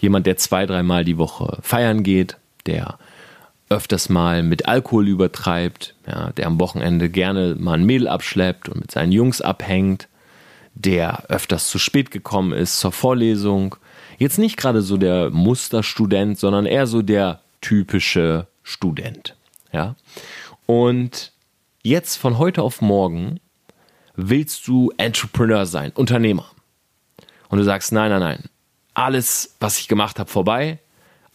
jemand, 0.00 0.26
der 0.26 0.36
zwei, 0.36 0.66
dreimal 0.66 1.04
die 1.04 1.18
Woche 1.18 1.58
feiern 1.62 2.02
geht, 2.02 2.36
der 2.66 2.98
öfters 3.68 4.08
mal 4.08 4.42
mit 4.42 4.66
Alkohol 4.66 5.08
übertreibt, 5.08 5.94
ja, 6.06 6.30
der 6.32 6.46
am 6.46 6.58
Wochenende 6.58 7.10
gerne 7.10 7.54
mal 7.58 7.74
ein 7.74 7.84
Mädel 7.84 8.08
abschleppt 8.08 8.68
und 8.68 8.80
mit 8.80 8.90
seinen 8.90 9.12
Jungs 9.12 9.40
abhängt, 9.40 10.08
der 10.74 11.24
öfters 11.28 11.68
zu 11.68 11.78
spät 11.78 12.10
gekommen 12.10 12.52
ist 12.52 12.78
zur 12.80 12.92
Vorlesung. 12.92 13.76
Jetzt 14.18 14.38
nicht 14.38 14.56
gerade 14.56 14.80
so 14.80 14.96
der 14.96 15.30
Musterstudent, 15.30 16.38
sondern 16.38 16.66
eher 16.66 16.86
so 16.86 17.02
der 17.02 17.40
typische 17.60 18.46
Student. 18.62 19.36
Ja? 19.72 19.96
Und 20.66 21.32
jetzt 21.82 22.16
von 22.16 22.38
heute 22.38 22.62
auf 22.62 22.80
morgen 22.80 23.40
willst 24.14 24.66
du 24.66 24.92
Entrepreneur 24.96 25.66
sein, 25.66 25.92
Unternehmer. 25.92 26.50
Und 27.48 27.58
du 27.58 27.64
sagst, 27.64 27.92
nein, 27.92 28.10
nein, 28.10 28.20
nein, 28.20 28.44
alles, 28.94 29.56
was 29.60 29.78
ich 29.78 29.88
gemacht 29.88 30.18
habe, 30.18 30.28
vorbei. 30.28 30.80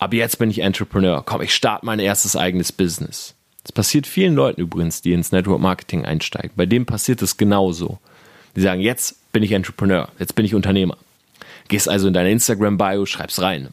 Aber 0.03 0.17
jetzt 0.17 0.37
bin 0.37 0.49
ich 0.49 0.59
Entrepreneur. 0.59 1.23
Komm, 1.25 1.41
ich 1.43 1.55
starte 1.55 1.85
mein 1.85 1.99
erstes 1.99 2.35
eigenes 2.35 2.73
Business. 2.73 3.35
Das 3.63 3.71
passiert 3.71 4.05
vielen 4.05 4.35
Leuten 4.35 4.59
übrigens, 4.59 5.01
die 5.01 5.13
ins 5.13 5.31
Network 5.31 5.61
Marketing 5.61 6.03
einsteigen. 6.03 6.51
Bei 6.57 6.65
dem 6.65 6.85
passiert 6.85 7.21
es 7.21 7.37
genauso. 7.37 7.99
Die 8.53 8.59
sagen, 8.59 8.81
jetzt 8.81 9.31
bin 9.31 9.43
ich 9.43 9.53
Entrepreneur, 9.53 10.09
jetzt 10.19 10.35
bin 10.35 10.43
ich 10.43 10.55
Unternehmer. 10.55 10.97
Gehst 11.69 11.87
also 11.87 12.09
in 12.09 12.13
deine 12.13 12.31
Instagram-Bio, 12.31 13.05
schreibst 13.05 13.41
rein. 13.41 13.69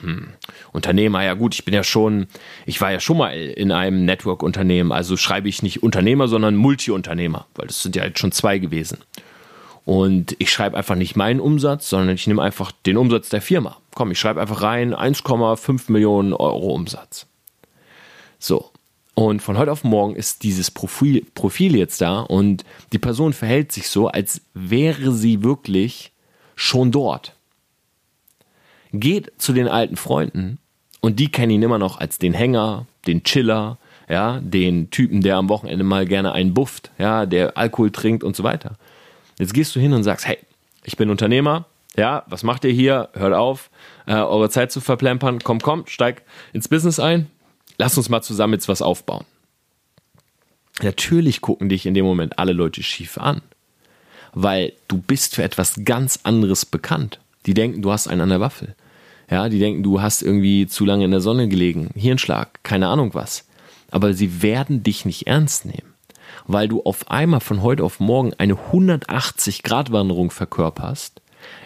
Hm. 0.00 0.28
Unternehmer, 0.70 1.24
ja 1.24 1.34
gut, 1.34 1.56
ich 1.56 1.64
bin 1.64 1.74
ja 1.74 1.82
schon, 1.82 2.28
ich 2.66 2.80
war 2.80 2.92
ja 2.92 3.00
schon 3.00 3.18
mal 3.18 3.36
in 3.36 3.72
einem 3.72 4.04
Network-Unternehmen, 4.04 4.92
also 4.92 5.16
schreibe 5.16 5.48
ich 5.48 5.64
nicht 5.64 5.82
Unternehmer, 5.82 6.28
sondern 6.28 6.54
Multi-Unternehmer, 6.54 7.46
weil 7.56 7.66
das 7.66 7.82
sind 7.82 7.96
ja 7.96 8.04
jetzt 8.04 8.20
schon 8.20 8.30
zwei 8.30 8.58
gewesen. 8.58 8.98
Und 9.84 10.36
ich 10.38 10.52
schreibe 10.52 10.76
einfach 10.76 10.94
nicht 10.94 11.16
meinen 11.16 11.40
Umsatz, 11.40 11.88
sondern 11.88 12.14
ich 12.14 12.28
nehme 12.28 12.42
einfach 12.42 12.70
den 12.86 12.96
Umsatz 12.96 13.28
der 13.28 13.42
Firma. 13.42 13.76
Komm, 13.94 14.10
ich 14.10 14.18
schreibe 14.18 14.40
einfach 14.40 14.62
rein 14.62 14.94
1,5 14.94 15.90
Millionen 15.92 16.32
Euro 16.32 16.74
Umsatz. 16.74 17.26
So. 18.38 18.70
Und 19.14 19.42
von 19.42 19.56
heute 19.56 19.70
auf 19.70 19.84
morgen 19.84 20.16
ist 20.16 20.42
dieses 20.42 20.72
Profil, 20.72 21.24
Profil 21.34 21.76
jetzt 21.76 22.00
da 22.00 22.20
und 22.20 22.64
die 22.92 22.98
Person 22.98 23.32
verhält 23.32 23.70
sich 23.70 23.88
so, 23.88 24.08
als 24.08 24.40
wäre 24.54 25.12
sie 25.12 25.44
wirklich 25.44 26.10
schon 26.56 26.90
dort. 26.90 27.36
Geht 28.92 29.32
zu 29.38 29.52
den 29.52 29.68
alten 29.68 29.96
Freunden 29.96 30.58
und 31.00 31.20
die 31.20 31.30
kennen 31.30 31.52
ihn 31.52 31.62
immer 31.62 31.78
noch 31.78 31.98
als 32.00 32.18
den 32.18 32.32
Hänger, 32.32 32.86
den 33.06 33.22
Chiller, 33.22 33.78
ja, 34.08 34.40
den 34.40 34.90
Typen, 34.90 35.20
der 35.20 35.36
am 35.36 35.48
Wochenende 35.48 35.84
mal 35.84 36.06
gerne 36.06 36.32
einen 36.32 36.52
bufft, 36.52 36.90
ja, 36.98 37.24
der 37.24 37.56
Alkohol 37.56 37.92
trinkt 37.92 38.24
und 38.24 38.34
so 38.34 38.42
weiter. 38.42 38.76
Jetzt 39.38 39.54
gehst 39.54 39.76
du 39.76 39.80
hin 39.80 39.92
und 39.92 40.02
sagst, 40.02 40.26
hey, 40.26 40.38
ich 40.82 40.96
bin 40.96 41.10
Unternehmer, 41.10 41.66
ja, 41.96 42.24
was 42.26 42.42
macht 42.42 42.64
ihr 42.64 42.72
hier? 42.72 43.08
Hört 43.14 43.34
auf, 43.34 43.70
äh, 44.06 44.14
eure 44.14 44.50
Zeit 44.50 44.72
zu 44.72 44.80
verplempern. 44.80 45.40
Komm, 45.42 45.60
komm, 45.60 45.86
steig 45.86 46.22
ins 46.52 46.68
Business 46.68 46.98
ein. 46.98 47.26
Lass 47.78 47.96
uns 47.96 48.08
mal 48.08 48.22
zusammen 48.22 48.54
jetzt 48.54 48.68
was 48.68 48.82
aufbauen. 48.82 49.24
Natürlich 50.82 51.40
gucken 51.40 51.68
dich 51.68 51.86
in 51.86 51.94
dem 51.94 52.04
Moment 52.04 52.38
alle 52.38 52.52
Leute 52.52 52.82
schief 52.82 53.18
an, 53.18 53.42
weil 54.32 54.72
du 54.88 54.98
bist 54.98 55.34
für 55.36 55.42
etwas 55.42 55.84
ganz 55.84 56.20
anderes 56.24 56.66
bekannt. 56.66 57.20
Die 57.46 57.54
denken, 57.54 57.82
du 57.82 57.92
hast 57.92 58.08
einen 58.08 58.22
an 58.22 58.30
der 58.30 58.40
Waffel. 58.40 58.74
Ja, 59.30 59.48
die 59.48 59.58
denken, 59.58 59.82
du 59.82 60.02
hast 60.02 60.22
irgendwie 60.22 60.66
zu 60.66 60.84
lange 60.84 61.04
in 61.04 61.10
der 61.10 61.20
Sonne 61.20 61.48
gelegen, 61.48 61.90
Hirnschlag, 61.94 62.62
keine 62.62 62.88
Ahnung 62.88 63.14
was. 63.14 63.46
Aber 63.90 64.12
sie 64.14 64.42
werden 64.42 64.82
dich 64.82 65.04
nicht 65.04 65.26
ernst 65.26 65.64
nehmen 65.64 65.94
weil 66.46 66.68
du 66.68 66.82
auf 66.82 67.10
einmal 67.10 67.40
von 67.40 67.62
heute 67.62 67.84
auf 67.84 68.00
morgen 68.00 68.34
eine 68.34 68.54
180-Grad-Wanderung 68.54 70.30
verkörperst, 70.30 71.20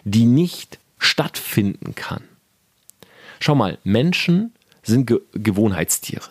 die 0.05 0.25
nicht 0.25 0.79
stattfinden 0.99 1.95
kann. 1.95 2.23
Schau 3.41 3.55
mal, 3.55 3.79
Menschen 3.85 4.53
sind 4.83 5.07
Ge 5.07 5.21
Gewohnheitstiere. 5.33 6.31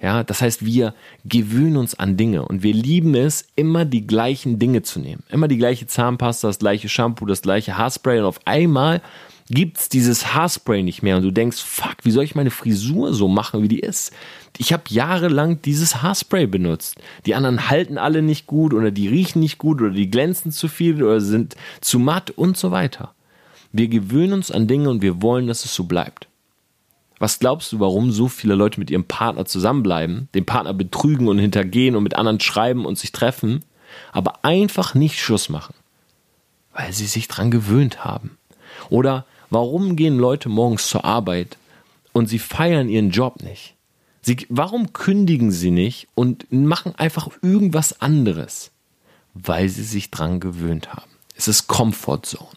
Ja, 0.00 0.22
das 0.22 0.42
heißt, 0.42 0.64
wir 0.66 0.94
gewöhnen 1.24 1.78
uns 1.78 1.98
an 1.98 2.16
Dinge 2.16 2.44
und 2.46 2.62
wir 2.62 2.74
lieben 2.74 3.14
es, 3.14 3.46
immer 3.56 3.84
die 3.84 4.06
gleichen 4.06 4.58
Dinge 4.58 4.82
zu 4.82 5.00
nehmen. 5.00 5.22
Immer 5.30 5.48
die 5.48 5.56
gleiche 5.56 5.86
Zahnpasta, 5.86 6.48
das 6.48 6.58
gleiche 6.58 6.88
Shampoo, 6.88 7.24
das 7.24 7.42
gleiche 7.42 7.78
Haarspray 7.78 8.18
und 8.18 8.26
auf 8.26 8.40
einmal 8.44 9.00
gibt 9.48 9.78
es 9.78 9.88
dieses 9.88 10.34
Haarspray 10.34 10.82
nicht 10.82 11.02
mehr 11.02 11.16
und 11.16 11.22
du 11.22 11.30
denkst, 11.30 11.62
fuck, 11.62 11.96
wie 12.02 12.10
soll 12.10 12.24
ich 12.24 12.34
meine 12.34 12.50
Frisur 12.50 13.14
so 13.14 13.28
machen, 13.28 13.62
wie 13.62 13.68
die 13.68 13.80
ist? 13.80 14.12
ich 14.58 14.72
habe 14.72 14.84
jahrelang 14.88 15.60
dieses 15.62 16.02
Haarspray 16.02 16.46
benutzt. 16.46 16.96
Die 17.26 17.34
anderen 17.34 17.68
halten 17.68 17.98
alle 17.98 18.22
nicht 18.22 18.46
gut 18.46 18.72
oder 18.72 18.90
die 18.90 19.08
riechen 19.08 19.40
nicht 19.40 19.58
gut 19.58 19.80
oder 19.80 19.90
die 19.90 20.10
glänzen 20.10 20.52
zu 20.52 20.68
viel 20.68 21.02
oder 21.02 21.20
sind 21.20 21.56
zu 21.80 21.98
matt 21.98 22.30
und 22.30 22.56
so 22.56 22.70
weiter. 22.70 23.13
Wir 23.76 23.88
gewöhnen 23.88 24.34
uns 24.34 24.52
an 24.52 24.68
Dinge 24.68 24.88
und 24.88 25.02
wir 25.02 25.20
wollen, 25.20 25.48
dass 25.48 25.64
es 25.64 25.74
so 25.74 25.82
bleibt. 25.82 26.28
Was 27.18 27.40
glaubst 27.40 27.72
du, 27.72 27.80
warum 27.80 28.12
so 28.12 28.28
viele 28.28 28.54
Leute 28.54 28.78
mit 28.78 28.88
ihrem 28.88 29.02
Partner 29.02 29.46
zusammenbleiben, 29.46 30.28
den 30.32 30.46
Partner 30.46 30.72
betrügen 30.72 31.26
und 31.26 31.40
hintergehen 31.40 31.96
und 31.96 32.04
mit 32.04 32.14
anderen 32.14 32.38
schreiben 32.38 32.86
und 32.86 32.98
sich 32.98 33.10
treffen, 33.10 33.64
aber 34.12 34.44
einfach 34.44 34.94
nicht 34.94 35.18
Schluss 35.18 35.48
machen? 35.48 35.74
Weil 36.72 36.92
sie 36.92 37.06
sich 37.06 37.26
dran 37.26 37.50
gewöhnt 37.50 38.04
haben. 38.04 38.38
Oder 38.90 39.26
warum 39.50 39.96
gehen 39.96 40.20
Leute 40.20 40.48
morgens 40.48 40.86
zur 40.86 41.04
Arbeit 41.04 41.58
und 42.12 42.28
sie 42.28 42.38
feiern 42.38 42.88
ihren 42.88 43.10
Job 43.10 43.42
nicht? 43.42 43.74
Sie, 44.22 44.46
warum 44.50 44.92
kündigen 44.92 45.50
sie 45.50 45.72
nicht 45.72 46.06
und 46.14 46.46
machen 46.52 46.94
einfach 46.94 47.28
irgendwas 47.42 48.00
anderes? 48.00 48.70
Weil 49.34 49.68
sie 49.68 49.82
sich 49.82 50.12
dran 50.12 50.38
gewöhnt 50.38 50.92
haben. 50.92 51.10
Es 51.34 51.48
ist 51.48 51.66
Comfort 51.66 52.20
Zone. 52.22 52.56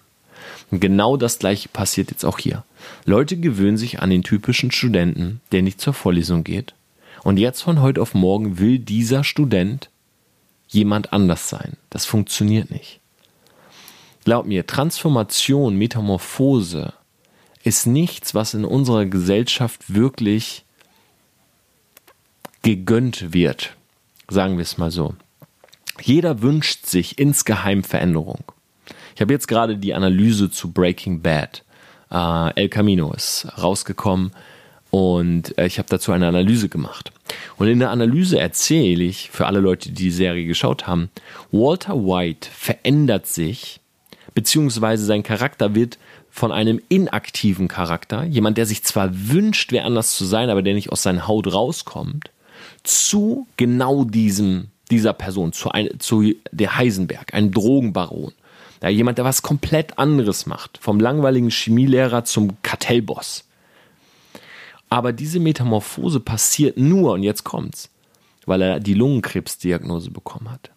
Und 0.70 0.80
genau 0.80 1.18
das 1.18 1.40
gleiche 1.40 1.70
passiert 1.70 2.12
jetzt 2.12 2.26
auch 2.26 2.40
hier. 2.40 2.64
Leute 3.06 3.38
gewöhnen 3.38 3.78
sich 3.78 4.02
an 4.02 4.10
den 4.10 4.24
typischen 4.24 4.72
Studenten, 4.72 5.42
der 5.52 5.62
nicht 5.62 5.80
zur 5.80 5.94
Vorlesung 5.94 6.44
geht. 6.44 6.74
Und 7.24 7.38
jetzt 7.38 7.62
von 7.62 7.82
heute 7.82 8.02
auf 8.02 8.14
morgen 8.14 8.60
will 8.60 8.80
dieser 8.80 9.24
Student 9.24 9.90
jemand 10.68 11.14
anders 11.14 11.50
sein. 11.50 11.78
Das 11.90 12.06
funktioniert 12.06 12.70
nicht. 12.70 13.00
Glaub 14.26 14.46
mir, 14.46 14.68
Transformation, 14.68 15.78
Metamorphose 15.78 16.94
ist 17.64 17.86
nichts, 17.86 18.36
was 18.36 18.54
in 18.54 18.66
unserer 18.66 19.06
Gesellschaft 19.06 19.94
wirklich 19.94 20.66
gegönnt 22.62 23.34
wird. 23.34 23.76
Sagen 24.30 24.58
wir 24.58 24.64
es 24.64 24.78
mal 24.78 24.92
so. 24.92 25.16
Jeder 26.02 26.42
wünscht 26.42 26.86
sich 26.86 27.18
insgeheim 27.18 27.84
Veränderung. 27.84 28.44
Ich 29.18 29.22
habe 29.22 29.34
jetzt 29.34 29.48
gerade 29.48 29.78
die 29.78 29.96
Analyse 29.96 30.52
zu 30.52 30.72
Breaking 30.72 31.24
Bad. 31.24 31.64
Äh, 32.12 32.52
El 32.54 32.70
Camino 32.70 33.12
ist 33.14 33.48
rausgekommen 33.60 34.30
und 34.92 35.58
äh, 35.58 35.66
ich 35.66 35.80
habe 35.80 35.90
dazu 35.90 36.12
eine 36.12 36.28
Analyse 36.28 36.70
gemacht. 36.70 37.12
Und 37.58 37.68
in 37.68 37.80
der 37.80 37.90
Analyse 37.90 38.38
erzähle 38.38 39.04
ich 39.04 39.32
für 39.32 39.48
alle 39.48 39.60
Leute, 39.60 39.90
die 39.90 39.96
die 39.96 40.12
Serie 40.12 40.46
geschaut 40.46 40.86
haben, 40.86 41.10
Walter 41.52 41.96
White 41.96 42.48
verändert 42.54 43.26
sich, 43.26 43.80
beziehungsweise 44.36 45.04
sein 45.04 45.24
Charakter 45.24 45.74
wird 45.74 45.98
von 46.30 46.52
einem 46.52 46.80
inaktiven 46.88 47.68
Charakter, 47.68 48.24
jemand, 48.24 48.60
der 48.60 48.68
sich 48.68 48.84
zwar 48.84 49.10
wünscht, 49.12 49.72
wer 49.72 49.86
anders 49.86 50.16
zu 50.16 50.26
sein, 50.26 50.52
aber 50.52 50.62
der 50.62 50.76
nicht 50.76 50.92
aus 50.92 51.02
seiner 51.02 51.28
Haut 51.28 51.52
rauskommt, 51.52 52.30
zu 52.84 53.48
genau 53.58 54.04
diesem, 54.04 54.68
dieser 54.92 55.14
Person, 55.14 55.54
zu, 55.54 55.72
ein, 55.72 55.90
zu 55.98 56.36
der 56.52 56.78
Heisenberg, 56.78 57.34
einem 57.34 57.52
Drogenbaron. 57.52 58.34
Ja, 58.82 58.90
jemand, 58.90 59.18
der 59.18 59.26
was 59.26 59.42
komplett 59.42 59.98
anderes 59.98 60.46
macht. 60.46 60.78
Vom 60.78 61.00
langweiligen 61.00 61.50
Chemielehrer 61.50 62.24
zum 62.26 62.62
Kartellboss. 62.62 63.44
Aber 64.90 65.12
diese 65.12 65.40
Metamorphose 65.40 66.20
passiert 66.20 66.78
nur, 66.78 67.14
und 67.14 67.24
jetzt 67.24 67.44
kommt's, 67.44 67.90
weil 68.46 68.62
er 68.62 68.80
die 68.80 68.94
Lungenkrebsdiagnose 68.94 70.12
bekommen 70.12 70.50
hat. 70.50 70.70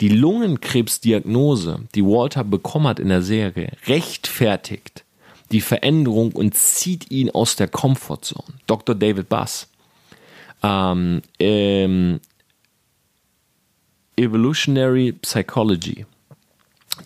Die 0.00 0.08
Lungenkrebsdiagnose, 0.08 1.80
die 1.94 2.04
Walter 2.04 2.44
bekommen 2.44 2.86
hat 2.86 3.00
in 3.00 3.08
der 3.08 3.22
Serie, 3.22 3.72
rechtfertigt 3.86 5.04
die 5.50 5.60
Veränderung 5.60 6.32
und 6.32 6.54
zieht 6.54 7.10
ihn 7.10 7.30
aus 7.30 7.56
der 7.56 7.68
Comfortzone. 7.68 8.54
Dr. 8.66 8.94
David 8.94 9.28
Bass 9.28 9.68
ähm, 10.62 11.22
ähm, 11.38 12.20
Evolutionary 14.16 15.12
Psychology. 15.12 16.04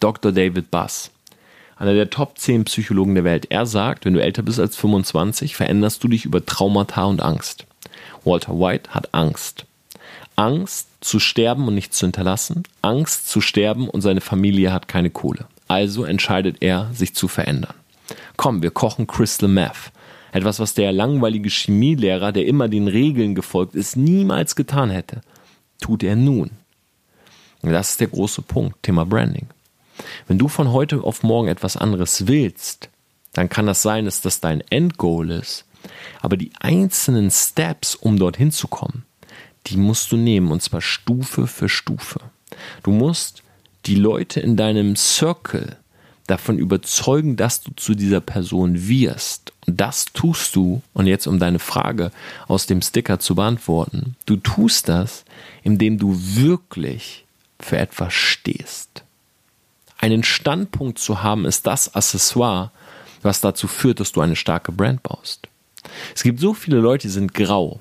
Dr. 0.01 0.33
David 0.33 0.71
Buss, 0.71 1.11
einer 1.77 1.95
der 1.95 2.11
Top 2.11 2.39
10 2.39 2.65
Psychologen 2.65 3.15
der 3.15 3.25
Welt. 3.25 3.47
Er 3.51 3.67
sagt, 3.67 4.05
wenn 4.05 4.15
du 4.15 4.23
älter 4.23 4.43
bist 4.43 4.61
als 4.61 4.77
25, 4.77 5.57
veränderst 5.57 6.03
du 6.05 6.09
dich 6.09 6.25
über 6.25 6.45
Traumata 6.45 7.05
und 7.05 7.21
Angst. 7.21 7.67
Walter 8.25 8.59
White 8.59 8.91
hat 8.91 9.13
Angst. 9.13 9.67
Angst 10.37 10.89
zu 11.01 11.19
sterben 11.19 11.69
und 11.69 11.75
nicht 11.75 11.95
zu 11.95 12.07
hinterlassen, 12.07 12.63
Angst 12.81 13.29
zu 13.29 13.41
sterben 13.41 13.89
und 13.89 14.01
seine 14.01 14.21
Familie 14.21 14.73
hat 14.73 14.89
keine 14.89 15.11
Kohle. 15.11 15.47
Also 15.69 16.05
entscheidet 16.05 16.59
er, 16.61 16.91
sich 16.93 17.15
zu 17.15 17.29
verändern. 17.29 17.75
Komm, 18.37 18.63
wir 18.63 18.71
kochen 18.71 19.07
Crystal 19.07 19.49
Meth. 19.49 19.93
Etwas, 20.33 20.61
was 20.61 20.75
der 20.75 20.93
langweilige 20.93 21.51
Chemielehrer, 21.51 22.33
der 22.33 22.47
immer 22.47 22.69
den 22.69 22.89
Regeln 22.89 23.35
gefolgt 23.35 23.75
ist, 23.75 23.97
niemals 23.97 24.57
getan 24.57 24.91
hätte. 24.91 25.21
Tut 25.81 26.03
er 26.03 26.17
nun. 26.17 26.51
Das 27.61 27.91
ist 27.91 28.01
der 28.01 28.09
große 28.09 28.43
Punkt, 28.43 28.83
Thema 28.83 29.05
Branding. 29.05 29.47
Wenn 30.27 30.39
du 30.39 30.49
von 30.49 30.73
heute 30.73 31.03
auf 31.03 31.23
morgen 31.23 31.49
etwas 31.49 31.77
anderes 31.77 32.27
willst, 32.27 32.89
dann 33.33 33.49
kann 33.49 33.67
das 33.67 33.83
sein, 33.83 34.05
dass 34.05 34.21
das 34.21 34.41
dein 34.41 34.63
Endgoal 34.71 35.31
ist. 35.31 35.65
Aber 36.21 36.37
die 36.37 36.53
einzelnen 36.61 37.31
Steps, 37.31 37.95
um 37.95 38.19
dorthin 38.19 38.53
zu 38.53 38.69
kommen, 38.69 39.05
die 39.67 39.77
musst 39.77 40.13
du 40.13 40.17
nehmen 40.17 40.51
und 40.51 40.63
zwar 40.63 40.81
Stufe 40.81 41.47
für 41.47 41.69
Stufe. 41.69 42.21
Du 42.83 42.91
musst 42.91 43.43
die 43.87 43.95
Leute 43.95 44.41
in 44.41 44.57
deinem 44.57 44.97
Circle 44.97 45.77
davon 46.27 46.59
überzeugen, 46.59 47.37
dass 47.37 47.63
du 47.63 47.73
zu 47.77 47.95
dieser 47.95 48.21
Person 48.21 48.89
wirst. 48.89 49.53
Und 49.67 49.81
das 49.81 50.07
tust 50.07 50.55
du, 50.55 50.83
und 50.93 51.07
jetzt 51.07 51.27
um 51.27 51.39
deine 51.39 51.59
Frage 51.59 52.13
aus 52.49 52.67
dem 52.67 52.81
Sticker 52.81 53.19
zu 53.19 53.35
beantworten, 53.35 54.17
du 54.27 54.37
tust 54.37 54.89
das, 54.89 55.25
indem 55.63 55.99
du 55.99 56.17
wirklich 56.17 57.25
für 57.59 57.79
etwas 57.79 58.13
stehst. 58.13 59.05
Einen 60.03 60.25
Standpunkt 60.25 60.99
zu 60.99 61.23
haben, 61.23 61.45
ist 61.45 61.65
das 61.65 61.95
Accessoire, 61.95 62.73
was 63.23 63.41
dazu 63.41 63.69
führt, 63.69 64.01
dass 64.01 64.11
du 64.11 64.21
eine 64.21 64.35
starke 64.35 64.73
Brand 64.73 65.05
baust. 65.05 65.47
Es 66.13 66.25
gibt 66.25 66.41
so 66.41 66.55
viele 66.55 66.79
Leute, 66.79 67.07
die 67.07 67.13
sind 67.13 67.35
grau. 67.35 67.79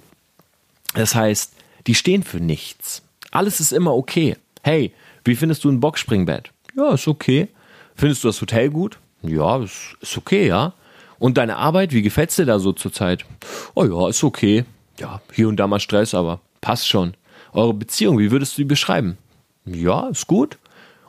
Das 0.94 1.16
heißt, 1.16 1.54
die 1.88 1.96
stehen 1.96 2.22
für 2.22 2.40
nichts. 2.40 3.01
Alles 3.32 3.60
ist 3.60 3.74
immer 3.74 3.96
okay. 3.96 4.38
Hey, 4.62 4.94
wie 5.24 5.36
findest 5.36 5.63
du 5.63 5.72
ein 5.72 5.80
Boxspringbett? 5.80 6.51
Ja, 6.78 6.94
ist 6.94 7.08
okay. 7.08 7.48
Findest 7.96 8.24
du 8.24 8.28
das 8.28 8.40
Hotel 8.40 8.70
gut? 8.70 9.00
Ja, 9.24 9.58
ist, 9.58 9.96
ist 10.00 10.16
okay, 10.16 10.48
ja. 10.48 10.74
Und 11.18 11.40
deine 11.40 11.58
Arbeit, 11.58 11.92
wie 11.92 12.04
gefällt's 12.04 12.36
dir 12.36 12.46
da 12.46 12.60
so 12.60 12.72
zurzeit? 12.72 13.25
Oh 13.74 13.84
ja, 13.84 14.10
ist 14.10 14.24
okay. 14.24 14.63
Ja, 15.00 15.22
hier 15.34 15.48
und 15.48 15.58
da 15.58 15.66
mal 15.66 15.80
Stress, 15.80 16.13
aber 16.13 16.40
passt 16.62 16.88
schon. 16.88 17.16
Eure 17.54 17.74
Beziehung, 17.74 18.20
wie 18.20 18.30
würdest 18.30 18.56
du 18.56 18.62
die 18.62 18.66
beschreiben? 18.66 19.18
Ja, 19.66 20.10
ist 20.10 20.28
gut. 20.28 20.60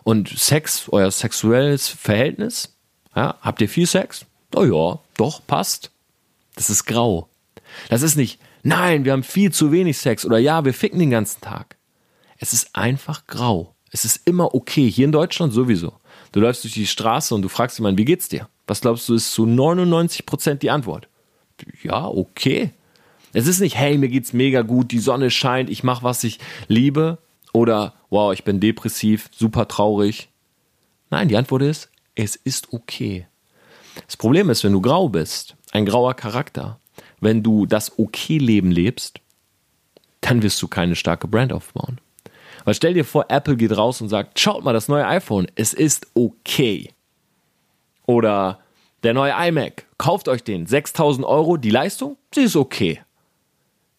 Und 0.04 0.28
Sex, 0.28 0.88
euer 0.90 1.10
sexuelles 1.10 1.88
Verhältnis? 1.88 2.76
Ja, 3.14 3.36
habt 3.40 3.60
ihr 3.60 3.68
viel 3.68 3.86
Sex? 3.86 4.26
Oh 4.54 4.64
ja, 4.64 4.98
doch, 5.16 5.46
passt. 5.46 5.90
Das 6.54 6.70
ist 6.70 6.84
grau. 6.84 7.28
Das 7.88 8.02
ist 8.02 8.16
nicht, 8.16 8.38
nein, 8.62 9.04
wir 9.04 9.12
haben 9.12 9.22
viel 9.22 9.52
zu 9.52 9.72
wenig 9.72 9.98
Sex 9.98 10.24
oder 10.24 10.38
ja, 10.38 10.64
wir 10.64 10.74
ficken 10.74 10.98
den 10.98 11.10
ganzen 11.10 11.40
Tag. 11.40 11.76
Es 12.38 12.52
ist 12.52 12.74
einfach 12.74 13.26
grau. 13.26 13.74
Es 13.90 14.04
ist 14.04 14.26
immer 14.26 14.54
okay. 14.54 14.90
Hier 14.90 15.04
in 15.04 15.12
Deutschland 15.12 15.52
sowieso. 15.52 15.92
Du 16.32 16.40
läufst 16.40 16.64
durch 16.64 16.74
die 16.74 16.86
Straße 16.86 17.34
und 17.34 17.42
du 17.42 17.48
fragst 17.48 17.78
jemanden, 17.78 17.98
wie 17.98 18.04
geht's 18.04 18.28
dir? 18.28 18.48
Was 18.66 18.80
glaubst 18.80 19.08
du, 19.08 19.14
ist 19.14 19.32
zu 19.32 19.46
99 19.46 20.26
Prozent 20.26 20.62
die 20.62 20.70
Antwort? 20.70 21.08
Ja, 21.82 22.06
okay. 22.06 22.70
Es 23.32 23.46
ist 23.46 23.60
nicht, 23.60 23.76
hey, 23.76 23.96
mir 23.98 24.08
geht's 24.08 24.32
mega 24.32 24.62
gut, 24.62 24.90
die 24.90 24.98
Sonne 24.98 25.30
scheint, 25.30 25.70
ich 25.70 25.84
mache, 25.84 26.02
was 26.02 26.24
ich 26.24 26.38
liebe. 26.68 27.18
Oder, 27.52 27.94
wow, 28.10 28.32
ich 28.32 28.44
bin 28.44 28.60
depressiv, 28.60 29.28
super 29.32 29.68
traurig. 29.68 30.30
Nein, 31.10 31.28
die 31.28 31.36
Antwort 31.36 31.62
ist, 31.62 31.90
es 32.14 32.36
ist 32.36 32.72
okay. 32.72 33.26
Das 34.06 34.16
Problem 34.16 34.48
ist, 34.50 34.64
wenn 34.64 34.72
du 34.72 34.80
grau 34.80 35.08
bist, 35.08 35.56
ein 35.72 35.84
grauer 35.86 36.14
Charakter, 36.14 36.80
wenn 37.20 37.42
du 37.42 37.66
das 37.66 37.98
Okay-Leben 37.98 38.70
lebst, 38.70 39.20
dann 40.20 40.42
wirst 40.42 40.60
du 40.62 40.68
keine 40.68 40.96
starke 40.96 41.28
Brand 41.28 41.52
aufbauen. 41.52 42.00
Weil 42.64 42.74
stell 42.74 42.94
dir 42.94 43.04
vor, 43.04 43.26
Apple 43.28 43.56
geht 43.56 43.76
raus 43.76 44.00
und 44.00 44.08
sagt, 44.08 44.38
schaut 44.38 44.64
mal, 44.64 44.72
das 44.72 44.88
neue 44.88 45.06
iPhone, 45.06 45.46
es 45.54 45.72
ist 45.74 46.06
okay. 46.14 46.90
Oder 48.06 48.60
der 49.02 49.14
neue 49.14 49.32
iMac, 49.48 49.86
kauft 49.98 50.28
euch 50.28 50.44
den, 50.44 50.66
6000 50.66 51.26
Euro, 51.26 51.56
die 51.56 51.70
Leistung, 51.70 52.16
sie 52.34 52.42
ist 52.44 52.56
okay. 52.56 53.00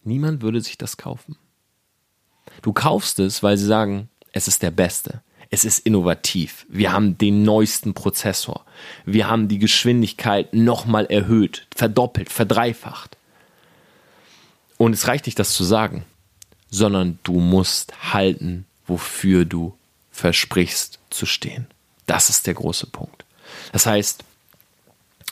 Niemand 0.02 0.42
würde 0.42 0.60
sich 0.60 0.78
das 0.78 0.96
kaufen. 0.96 1.36
Du 2.64 2.72
kaufst 2.72 3.20
es, 3.20 3.44
weil 3.44 3.56
sie 3.56 3.66
sagen, 3.66 4.08
es 4.32 4.48
ist 4.48 4.62
der 4.62 4.72
beste. 4.72 5.22
Es 5.50 5.64
ist 5.64 5.80
innovativ. 5.80 6.66
Wir 6.68 6.92
haben 6.92 7.16
den 7.16 7.44
neuesten 7.44 7.94
Prozessor. 7.94 8.64
Wir 9.04 9.28
haben 9.28 9.46
die 9.46 9.60
Geschwindigkeit 9.60 10.52
nochmal 10.52 11.06
erhöht, 11.06 11.68
verdoppelt, 11.76 12.32
verdreifacht. 12.32 13.16
Und 14.78 14.94
es 14.94 15.06
reicht 15.06 15.26
nicht, 15.26 15.38
das 15.38 15.52
zu 15.52 15.62
sagen 15.62 16.04
sondern 16.74 17.20
du 17.22 17.38
musst 17.38 18.12
halten, 18.12 18.66
wofür 18.86 19.44
du 19.44 19.78
versprichst 20.10 20.98
zu 21.08 21.24
stehen. 21.24 21.66
Das 22.06 22.28
ist 22.28 22.46
der 22.46 22.54
große 22.54 22.88
Punkt. 22.88 23.24
Das 23.72 23.86
heißt, 23.86 24.24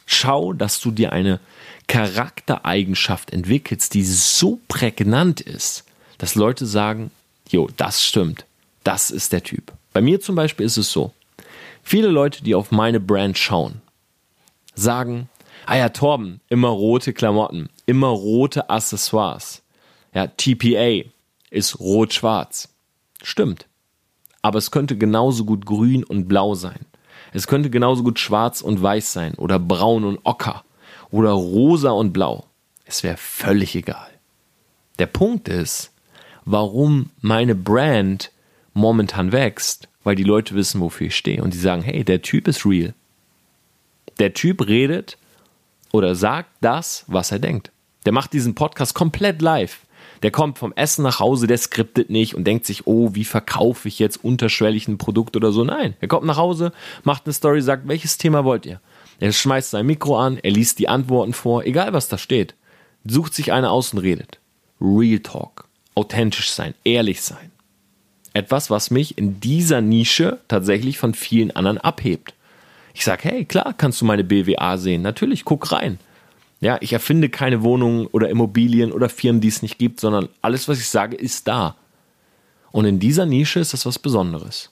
schau, 0.06 0.52
dass 0.52 0.80
du 0.80 0.92
dir 0.92 1.12
eine 1.12 1.40
Charaktereigenschaft 1.88 3.32
entwickelst, 3.32 3.94
die 3.94 4.04
so 4.04 4.60
prägnant 4.68 5.40
ist, 5.40 5.84
dass 6.18 6.36
Leute 6.36 6.64
sagen, 6.64 7.10
jo, 7.52 7.68
das 7.76 8.04
stimmt, 8.04 8.46
das 8.84 9.10
ist 9.10 9.32
der 9.32 9.42
Typ. 9.42 9.72
Bei 9.92 10.00
mir 10.00 10.20
zum 10.20 10.34
Beispiel 10.34 10.66
ist 10.66 10.76
es 10.76 10.90
so, 10.90 11.12
viele 11.82 12.08
Leute, 12.08 12.42
die 12.42 12.54
auf 12.54 12.70
meine 12.70 13.00
Brand 13.00 13.38
schauen, 13.38 13.82
sagen, 14.74 15.28
ah 15.66 15.76
ja, 15.76 15.90
Torben, 15.90 16.40
immer 16.48 16.68
rote 16.68 17.12
Klamotten, 17.12 17.68
immer 17.86 18.08
rote 18.08 18.70
Accessoires. 18.70 19.62
Ja, 20.14 20.26
TPA, 20.26 21.08
ist 21.50 21.78
rot-schwarz. 21.78 22.68
Stimmt. 23.22 23.66
Aber 24.40 24.58
es 24.58 24.70
könnte 24.70 24.96
genauso 24.96 25.44
gut 25.44 25.64
grün 25.64 26.02
und 26.02 26.26
blau 26.26 26.54
sein. 26.54 26.86
Es 27.32 27.46
könnte 27.46 27.70
genauso 27.70 28.02
gut 28.02 28.18
schwarz 28.18 28.60
und 28.60 28.82
weiß 28.82 29.12
sein 29.12 29.34
oder 29.34 29.58
braun 29.58 30.04
und 30.04 30.18
ocker 30.24 30.64
oder 31.10 31.30
rosa 31.30 31.90
und 31.90 32.12
blau. 32.12 32.46
Es 32.84 33.02
wäre 33.02 33.16
völlig 33.16 33.74
egal. 33.74 34.10
Der 34.98 35.06
Punkt 35.06 35.48
ist, 35.48 35.91
warum 36.44 37.10
meine 37.20 37.54
Brand 37.54 38.30
momentan 38.74 39.32
wächst, 39.32 39.88
weil 40.04 40.16
die 40.16 40.24
Leute 40.24 40.54
wissen, 40.54 40.80
wofür 40.80 41.08
ich 41.08 41.16
stehe 41.16 41.42
und 41.42 41.54
die 41.54 41.58
sagen, 41.58 41.82
hey, 41.82 42.04
der 42.04 42.22
Typ 42.22 42.48
ist 42.48 42.66
real. 42.66 42.94
Der 44.18 44.34
Typ 44.34 44.66
redet 44.66 45.18
oder 45.92 46.14
sagt 46.14 46.50
das, 46.60 47.04
was 47.06 47.32
er 47.32 47.38
denkt. 47.38 47.70
Der 48.04 48.12
macht 48.12 48.32
diesen 48.32 48.54
Podcast 48.54 48.94
komplett 48.94 49.42
live. 49.42 49.80
Der 50.22 50.30
kommt 50.30 50.58
vom 50.58 50.72
Essen 50.74 51.02
nach 51.02 51.18
Hause, 51.18 51.46
der 51.46 51.58
skriptet 51.58 52.08
nicht 52.08 52.34
und 52.34 52.44
denkt 52.44 52.64
sich, 52.64 52.86
oh, 52.86 53.10
wie 53.14 53.24
verkaufe 53.24 53.88
ich 53.88 53.98
jetzt 53.98 54.22
unterschwellig 54.22 54.86
ein 54.86 54.98
Produkt 54.98 55.36
oder 55.36 55.50
so. 55.50 55.64
Nein, 55.64 55.94
er 56.00 56.08
kommt 56.08 56.26
nach 56.26 56.36
Hause, 56.36 56.72
macht 57.02 57.26
eine 57.26 57.32
Story, 57.32 57.60
sagt, 57.60 57.88
welches 57.88 58.18
Thema 58.18 58.44
wollt 58.44 58.64
ihr? 58.66 58.80
Er 59.18 59.32
schmeißt 59.32 59.70
sein 59.70 59.86
Mikro 59.86 60.18
an, 60.18 60.38
er 60.38 60.50
liest 60.50 60.78
die 60.78 60.88
Antworten 60.88 61.32
vor, 61.32 61.64
egal 61.64 61.92
was 61.92 62.08
da 62.08 62.18
steht. 62.18 62.54
Sucht 63.04 63.34
sich 63.34 63.52
eine 63.52 63.70
aus 63.70 63.92
und 63.92 63.98
redet. 63.98 64.38
Real 64.80 65.18
Talk. 65.18 65.68
Authentisch 65.94 66.50
sein, 66.50 66.74
ehrlich 66.84 67.22
sein. 67.22 67.50
Etwas, 68.34 68.70
was 68.70 68.90
mich 68.90 69.18
in 69.18 69.40
dieser 69.40 69.80
Nische 69.80 70.38
tatsächlich 70.48 70.98
von 70.98 71.14
vielen 71.14 71.50
anderen 71.50 71.78
abhebt. 71.78 72.34
Ich 72.94 73.04
sage, 73.04 73.28
hey, 73.28 73.44
klar, 73.44 73.74
kannst 73.76 74.00
du 74.00 74.04
meine 74.04 74.24
BWA 74.24 74.78
sehen. 74.78 75.02
Natürlich, 75.02 75.44
guck 75.44 75.72
rein. 75.72 75.98
Ja, 76.60 76.78
ich 76.80 76.92
erfinde 76.92 77.28
keine 77.28 77.62
Wohnungen 77.62 78.06
oder 78.06 78.28
Immobilien 78.30 78.92
oder 78.92 79.08
Firmen, 79.08 79.40
die 79.40 79.48
es 79.48 79.62
nicht 79.62 79.78
gibt, 79.78 80.00
sondern 80.00 80.28
alles, 80.40 80.68
was 80.68 80.78
ich 80.78 80.88
sage, 80.88 81.16
ist 81.16 81.48
da. 81.48 81.76
Und 82.70 82.84
in 82.84 82.98
dieser 82.98 83.26
Nische 83.26 83.60
ist 83.60 83.72
das 83.72 83.84
was 83.84 83.98
Besonderes. 83.98 84.70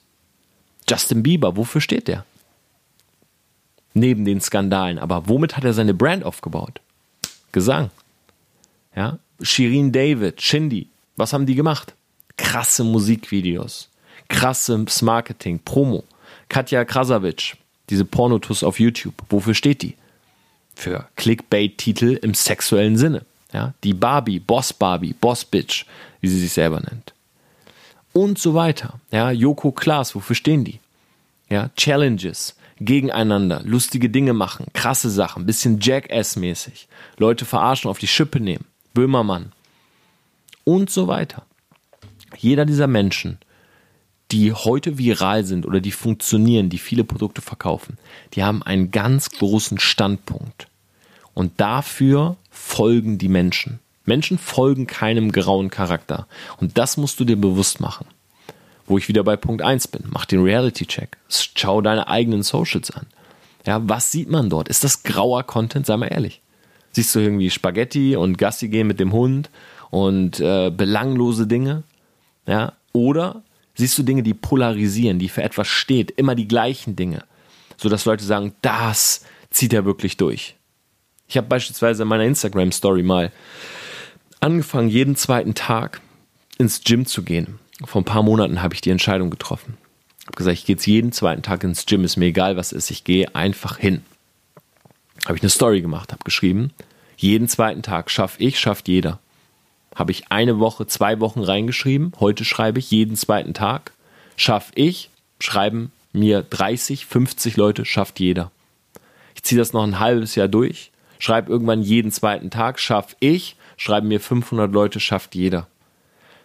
Justin 0.89 1.21
Bieber, 1.21 1.55
wofür 1.57 1.81
steht 1.81 2.07
der? 2.07 2.25
Neben 3.93 4.25
den 4.25 4.41
Skandalen. 4.41 4.99
Aber 4.99 5.27
womit 5.27 5.57
hat 5.57 5.63
er 5.63 5.73
seine 5.73 5.93
Brand 5.93 6.23
aufgebaut? 6.23 6.79
Gesang. 7.51 7.91
Ja, 8.95 9.19
Shirin 9.41 9.91
David, 9.91 10.41
Shindy, 10.41 10.87
was 11.15 11.33
haben 11.33 11.45
die 11.45 11.55
gemacht? 11.55 11.93
Krasse 12.37 12.83
Musikvideos, 12.83 13.89
krasses 14.27 15.01
Marketing, 15.01 15.59
Promo. 15.59 16.03
Katja 16.49 16.83
Krasavic, 16.83 17.55
diese 17.89 18.03
Pornotus 18.03 18.63
auf 18.63 18.79
YouTube, 18.79 19.15
wofür 19.29 19.53
steht 19.53 19.81
die? 19.81 19.95
für 20.81 21.07
Clickbait-Titel 21.15 22.19
im 22.21 22.33
sexuellen 22.33 22.97
Sinne. 22.97 23.23
Ja, 23.53 23.73
die 23.83 23.93
Barbie, 23.93 24.39
Boss 24.39 24.73
Barbie, 24.73 25.13
Boss 25.13 25.43
Bitch, 25.43 25.85
wie 26.21 26.27
sie 26.27 26.39
sich 26.39 26.53
selber 26.53 26.79
nennt. 26.79 27.13
Und 28.13 28.39
so 28.39 28.53
weiter. 28.53 28.99
Ja, 29.11 29.31
Joko 29.31 29.71
Klaas, 29.71 30.15
wofür 30.15 30.35
stehen 30.35 30.63
die? 30.63 30.79
Ja, 31.49 31.69
Challenges, 31.75 32.55
gegeneinander, 32.79 33.61
lustige 33.63 34.09
Dinge 34.09 34.33
machen, 34.33 34.67
krasse 34.73 35.09
Sachen, 35.09 35.45
bisschen 35.45 35.79
Jackass-mäßig, 35.81 36.87
Leute 37.17 37.45
verarschen, 37.45 37.89
auf 37.89 37.99
die 37.99 38.07
Schippe 38.07 38.39
nehmen, 38.39 38.65
Böhmermann 38.93 39.51
und 40.63 40.89
so 40.89 41.07
weiter. 41.07 41.45
Jeder 42.37 42.65
dieser 42.65 42.87
Menschen, 42.87 43.37
die 44.31 44.53
heute 44.53 44.97
viral 44.97 45.43
sind 45.43 45.65
oder 45.65 45.81
die 45.81 45.91
funktionieren, 45.91 46.69
die 46.69 46.77
viele 46.77 47.03
Produkte 47.03 47.41
verkaufen, 47.41 47.97
die 48.33 48.43
haben 48.43 48.63
einen 48.63 48.91
ganz 48.91 49.29
großen 49.29 49.79
Standpunkt. 49.79 50.67
Und 51.33 51.59
dafür 51.59 52.37
folgen 52.49 53.17
die 53.17 53.29
Menschen. 53.29 53.79
Menschen 54.05 54.37
folgen 54.37 54.87
keinem 54.87 55.31
grauen 55.31 55.69
Charakter. 55.69 56.27
Und 56.59 56.77
das 56.77 56.97
musst 56.97 57.19
du 57.19 57.25
dir 57.25 57.37
bewusst 57.37 57.79
machen. 57.79 58.07
Wo 58.85 58.97
ich 58.97 59.07
wieder 59.07 59.23
bei 59.23 59.37
Punkt 59.37 59.61
1 59.61 59.87
bin. 59.87 60.03
Mach 60.09 60.25
den 60.25 60.41
Reality-Check. 60.41 61.17
Schau 61.29 61.81
deine 61.81 62.07
eigenen 62.07 62.43
Socials 62.43 62.91
an. 62.91 63.07
Ja, 63.65 63.87
was 63.87 64.11
sieht 64.11 64.29
man 64.29 64.49
dort? 64.49 64.69
Ist 64.69 64.83
das 64.83 65.03
grauer 65.03 65.43
Content? 65.43 65.85
Sei 65.85 65.95
mal 65.95 66.07
ehrlich. 66.07 66.41
Siehst 66.93 67.15
du 67.15 67.19
irgendwie 67.19 67.49
Spaghetti 67.49 68.15
und 68.15 68.37
Gassi 68.37 68.67
gehen 68.67 68.87
mit 68.87 68.99
dem 68.99 69.13
Hund 69.13 69.49
und 69.91 70.39
äh, 70.39 70.71
belanglose 70.71 71.45
Dinge? 71.45 71.83
Ja, 72.47 72.73
oder 72.93 73.43
siehst 73.75 73.97
du 73.97 74.03
Dinge, 74.03 74.23
die 74.23 74.33
polarisieren, 74.33 75.19
die 75.19 75.29
für 75.29 75.43
etwas 75.43 75.67
steht, 75.67 76.11
immer 76.11 76.33
die 76.33 76.47
gleichen 76.47 76.95
Dinge, 76.95 77.23
sodass 77.77 78.05
Leute 78.05 78.23
sagen, 78.23 78.55
das 78.63 79.25
zieht 79.51 79.73
er 79.73 79.85
wirklich 79.85 80.17
durch. 80.17 80.55
Ich 81.27 81.37
habe 81.37 81.47
beispielsweise 81.47 82.03
in 82.03 82.09
meiner 82.09 82.25
Instagram 82.25 82.71
Story 82.71 83.03
mal 83.03 83.31
angefangen, 84.39 84.89
jeden 84.89 85.15
zweiten 85.15 85.53
Tag 85.53 86.01
ins 86.57 86.83
Gym 86.83 87.05
zu 87.05 87.23
gehen. 87.23 87.59
Vor 87.85 88.01
ein 88.01 88.05
paar 88.05 88.23
Monaten 88.23 88.61
habe 88.61 88.73
ich 88.73 88.81
die 88.81 88.89
Entscheidung 88.89 89.29
getroffen. 89.29 89.77
Ich 90.19 90.27
habe 90.27 90.37
gesagt, 90.37 90.57
ich 90.57 90.65
gehe 90.65 90.75
jetzt 90.75 90.85
jeden 90.85 91.11
zweiten 91.11 91.41
Tag 91.41 91.63
ins 91.63 91.85
Gym, 91.85 92.03
ist 92.03 92.17
mir 92.17 92.25
egal, 92.25 92.57
was 92.57 92.71
ist, 92.71 92.91
ich 92.91 93.03
gehe 93.03 93.33
einfach 93.35 93.77
hin. 93.77 94.03
Habe 95.25 95.37
ich 95.37 95.43
eine 95.43 95.49
Story 95.49 95.81
gemacht, 95.81 96.11
habe 96.11 96.23
geschrieben, 96.23 96.71
jeden 97.17 97.47
zweiten 97.47 97.81
Tag 97.81 98.09
schaffe 98.09 98.41
ich, 98.43 98.59
schafft 98.59 98.87
jeder. 98.87 99.19
Habe 99.95 100.11
ich 100.11 100.31
eine 100.31 100.59
Woche, 100.59 100.87
zwei 100.87 101.19
Wochen 101.19 101.41
reingeschrieben, 101.41 102.13
heute 102.19 102.45
schreibe 102.45 102.79
ich 102.79 102.91
jeden 102.91 103.15
zweiten 103.15 103.53
Tag, 103.53 103.91
schaffe 104.37 104.71
ich, 104.75 105.09
schreiben 105.39 105.91
mir 106.13 106.41
30, 106.41 107.05
50 107.05 107.57
Leute, 107.57 107.85
schafft 107.85 108.19
jeder. 108.19 108.51
Ich 109.35 109.43
ziehe 109.43 109.59
das 109.59 109.73
noch 109.73 109.83
ein 109.83 109.99
halbes 109.99 110.35
Jahr 110.35 110.47
durch, 110.47 110.91
schreibe 111.19 111.51
irgendwann 111.51 111.81
jeden 111.81 112.11
zweiten 112.11 112.49
Tag, 112.49 112.79
schaffe 112.79 113.15
ich, 113.19 113.55
schreiben 113.77 114.07
mir 114.07 114.19
500 114.19 114.71
Leute, 114.71 114.99
schafft 114.99 115.35
jeder. 115.35 115.67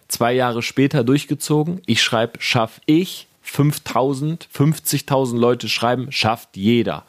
Zwei 0.07 0.33
Jahre 0.33 0.61
später 0.61 1.03
durchgezogen, 1.03 1.81
ich 1.85 2.01
schreibe, 2.01 2.39
schaff 2.41 2.81
ich, 2.85 3.27
5000, 3.41 4.47
50.000 4.53 5.37
Leute 5.37 5.69
schreiben, 5.69 6.11
schafft 6.11 6.57
jeder. 6.57 7.05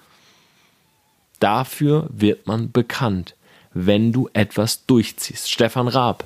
Dafür 1.41 2.07
wird 2.11 2.47
man 2.47 2.73
bekannt, 2.73 3.35
wenn 3.87 4.13
du 4.13 4.29
etwas 4.33 4.87
durchziehst. 4.87 5.51
Stefan 5.51 5.89
Raab, 5.89 6.25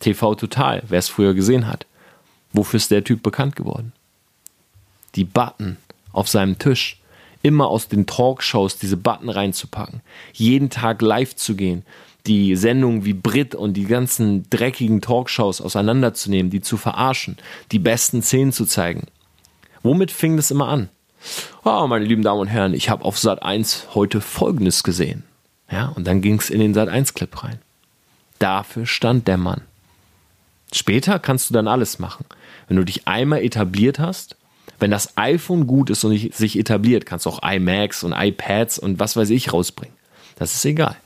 TV 0.00 0.34
Total, 0.34 0.82
wer 0.88 0.98
es 0.98 1.08
früher 1.08 1.34
gesehen 1.34 1.66
hat. 1.66 1.86
Wofür 2.52 2.78
ist 2.78 2.90
der 2.90 3.04
Typ 3.04 3.22
bekannt 3.22 3.56
geworden? 3.56 3.92
Die 5.14 5.24
Button 5.24 5.76
auf 6.12 6.28
seinem 6.28 6.58
Tisch. 6.58 7.00
Immer 7.42 7.68
aus 7.68 7.88
den 7.88 8.06
Talkshows 8.06 8.78
diese 8.78 8.96
Button 8.96 9.28
reinzupacken. 9.28 10.00
Jeden 10.32 10.70
Tag 10.70 11.02
live 11.02 11.36
zu 11.36 11.54
gehen 11.54 11.84
die 12.26 12.56
Sendungen 12.56 13.04
wie 13.04 13.12
Brit 13.12 13.54
und 13.54 13.74
die 13.74 13.84
ganzen 13.84 14.48
dreckigen 14.50 15.00
Talkshows 15.00 15.60
auseinanderzunehmen, 15.60 16.50
die 16.50 16.60
zu 16.60 16.76
verarschen, 16.76 17.36
die 17.72 17.78
besten 17.78 18.22
Szenen 18.22 18.52
zu 18.52 18.66
zeigen. 18.66 19.06
Womit 19.82 20.10
fing 20.10 20.36
das 20.36 20.50
immer 20.50 20.68
an? 20.68 20.88
Oh, 21.64 21.86
meine 21.86 22.04
lieben 22.04 22.22
Damen 22.22 22.40
und 22.40 22.48
Herren, 22.48 22.74
ich 22.74 22.90
habe 22.90 23.04
auf 23.04 23.18
Sat 23.18 23.42
1 23.42 23.88
heute 23.94 24.20
Folgendes 24.20 24.82
gesehen. 24.82 25.24
Ja, 25.70 25.88
und 25.88 26.06
dann 26.06 26.20
ging 26.20 26.38
es 26.38 26.50
in 26.50 26.60
den 26.60 26.74
Sat 26.74 26.88
1 26.88 27.14
Clip 27.14 27.42
rein. 27.42 27.58
Dafür 28.38 28.86
stand 28.86 29.26
der 29.28 29.36
Mann. 29.36 29.62
Später 30.72 31.18
kannst 31.18 31.50
du 31.50 31.54
dann 31.54 31.68
alles 31.68 31.98
machen. 31.98 32.24
Wenn 32.68 32.76
du 32.76 32.84
dich 32.84 33.06
einmal 33.06 33.42
etabliert 33.42 33.98
hast, 33.98 34.36
wenn 34.78 34.90
das 34.90 35.16
iPhone 35.16 35.66
gut 35.66 35.90
ist 35.90 36.04
und 36.04 36.34
sich 36.34 36.58
etabliert, 36.58 37.06
kannst 37.06 37.26
du 37.26 37.30
auch 37.30 37.42
iMacs 37.42 38.04
und 38.04 38.12
iPads 38.12 38.78
und 38.78 38.98
was 38.98 39.16
weiß 39.16 39.30
ich 39.30 39.52
rausbringen. 39.52 39.96
Das 40.36 40.54
ist 40.54 40.64
egal. 40.64 40.96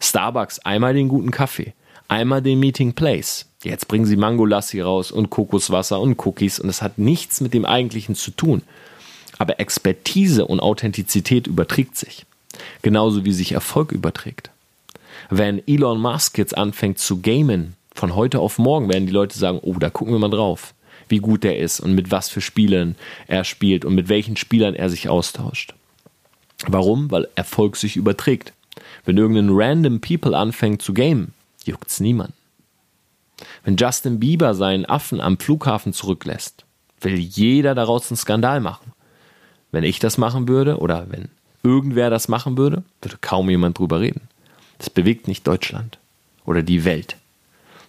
Starbucks 0.00 0.60
einmal 0.60 0.94
den 0.94 1.08
guten 1.08 1.30
Kaffee, 1.30 1.74
einmal 2.08 2.40
den 2.40 2.58
Meeting 2.58 2.94
Place. 2.94 3.46
Jetzt 3.62 3.88
bringen 3.88 4.06
sie 4.06 4.16
Mango 4.16 4.46
Lassi 4.46 4.80
raus 4.80 5.12
und 5.12 5.28
Kokoswasser 5.28 6.00
und 6.00 6.18
Cookies 6.24 6.58
und 6.58 6.70
es 6.70 6.80
hat 6.80 6.96
nichts 6.96 7.42
mit 7.42 7.52
dem 7.52 7.66
eigentlichen 7.66 8.14
zu 8.14 8.30
tun. 8.30 8.62
Aber 9.36 9.60
Expertise 9.60 10.46
und 10.46 10.60
Authentizität 10.60 11.46
überträgt 11.46 11.96
sich. 11.96 12.24
Genauso 12.82 13.24
wie 13.24 13.32
sich 13.32 13.52
Erfolg 13.52 13.92
überträgt. 13.92 14.50
Wenn 15.28 15.62
Elon 15.66 16.00
Musk 16.00 16.38
jetzt 16.38 16.56
anfängt 16.56 16.98
zu 16.98 17.20
gamen, 17.20 17.76
von 17.94 18.14
heute 18.14 18.38
auf 18.40 18.58
morgen 18.58 18.88
werden 18.88 19.06
die 19.06 19.12
Leute 19.12 19.38
sagen, 19.38 19.58
oh, 19.62 19.74
da 19.74 19.90
gucken 19.90 20.14
wir 20.14 20.18
mal 20.18 20.30
drauf, 20.30 20.74
wie 21.08 21.18
gut 21.18 21.44
er 21.44 21.58
ist 21.58 21.80
und 21.80 21.94
mit 21.94 22.10
was 22.10 22.28
für 22.28 22.40
Spielern 22.40 22.96
er 23.26 23.44
spielt 23.44 23.84
und 23.84 23.94
mit 23.94 24.08
welchen 24.08 24.36
Spielern 24.36 24.74
er 24.74 24.88
sich 24.88 25.08
austauscht. 25.08 25.74
Warum? 26.66 27.10
Weil 27.10 27.28
Erfolg 27.34 27.76
sich 27.76 27.96
überträgt. 27.96 28.52
Wenn 29.04 29.16
irgendein 29.16 29.50
random 29.50 30.00
People 30.00 30.36
anfängt 30.36 30.82
zu 30.82 30.94
gamen, 30.94 31.32
juckt's 31.64 32.00
niemand. 32.00 32.32
Wenn 33.64 33.76
Justin 33.76 34.20
Bieber 34.20 34.54
seinen 34.54 34.86
Affen 34.86 35.20
am 35.20 35.38
Flughafen 35.38 35.92
zurücklässt, 35.92 36.64
will 37.00 37.18
jeder 37.18 37.74
daraus 37.74 38.10
einen 38.10 38.18
Skandal 38.18 38.60
machen. 38.60 38.92
Wenn 39.72 39.84
ich 39.84 39.98
das 39.98 40.18
machen 40.18 40.48
würde 40.48 40.78
oder 40.78 41.06
wenn 41.10 41.28
irgendwer 41.62 42.10
das 42.10 42.28
machen 42.28 42.56
würde, 42.56 42.82
würde 43.02 43.18
kaum 43.20 43.50
jemand 43.50 43.78
drüber 43.78 44.00
reden. 44.00 44.22
Das 44.78 44.90
bewegt 44.90 45.28
nicht 45.28 45.46
Deutschland 45.46 45.98
oder 46.44 46.62
die 46.62 46.84
Welt. 46.84 47.16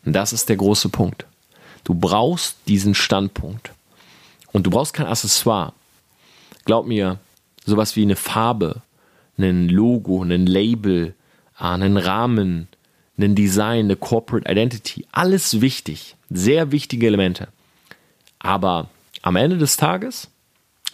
Und 0.05 0.13
das 0.13 0.33
ist 0.33 0.49
der 0.49 0.57
große 0.57 0.89
Punkt. 0.89 1.25
Du 1.83 1.93
brauchst 1.93 2.57
diesen 2.67 2.95
Standpunkt. 2.95 3.71
Und 4.51 4.67
du 4.67 4.69
brauchst 4.69 4.93
kein 4.93 5.05
Accessoire. 5.05 5.73
Glaub 6.65 6.85
mir, 6.85 7.19
sowas 7.65 7.95
wie 7.95 8.01
eine 8.01 8.15
Farbe 8.15 8.81
ein 9.37 9.69
Logo, 9.69 10.23
ein 10.23 10.45
Label, 10.45 11.15
ah, 11.55 11.73
einen 11.73 11.97
Rahmen, 11.97 12.67
ein 13.17 13.35
Design, 13.35 13.85
eine 13.85 13.95
Corporate 13.95 14.49
Identity. 14.49 15.05
Alles 15.11 15.61
wichtig, 15.61 16.15
sehr 16.29 16.71
wichtige 16.71 17.07
Elemente. 17.07 17.47
Aber 18.39 18.89
am 19.21 19.35
Ende 19.35 19.57
des 19.57 19.77
Tages, 19.77 20.29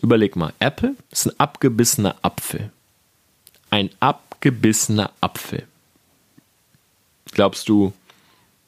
überleg 0.01 0.36
mal, 0.36 0.53
Apple 0.60 0.95
ist 1.12 1.27
ein 1.27 1.39
abgebissener 1.39 2.15
Apfel. 2.21 2.71
Ein 3.69 3.89
abgebissener 3.99 5.12
Apfel. 5.21 5.67
Glaubst 7.31 7.67
du, 7.69 7.93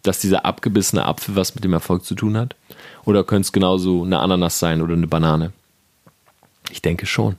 dass 0.03 0.19
dieser 0.19 0.45
abgebissene 0.45 1.05
Apfel 1.05 1.35
was 1.35 1.55
mit 1.55 1.63
dem 1.63 1.73
Erfolg 1.73 2.05
zu 2.05 2.15
tun 2.15 2.37
hat? 2.37 2.55
Oder 3.05 3.23
könnte 3.23 3.47
es 3.47 3.51
genauso 3.51 4.03
eine 4.03 4.19
Ananas 4.19 4.59
sein 4.59 4.81
oder 4.81 4.93
eine 4.93 5.07
Banane? 5.07 5.51
Ich 6.71 6.81
denke 6.81 7.05
schon. 7.05 7.37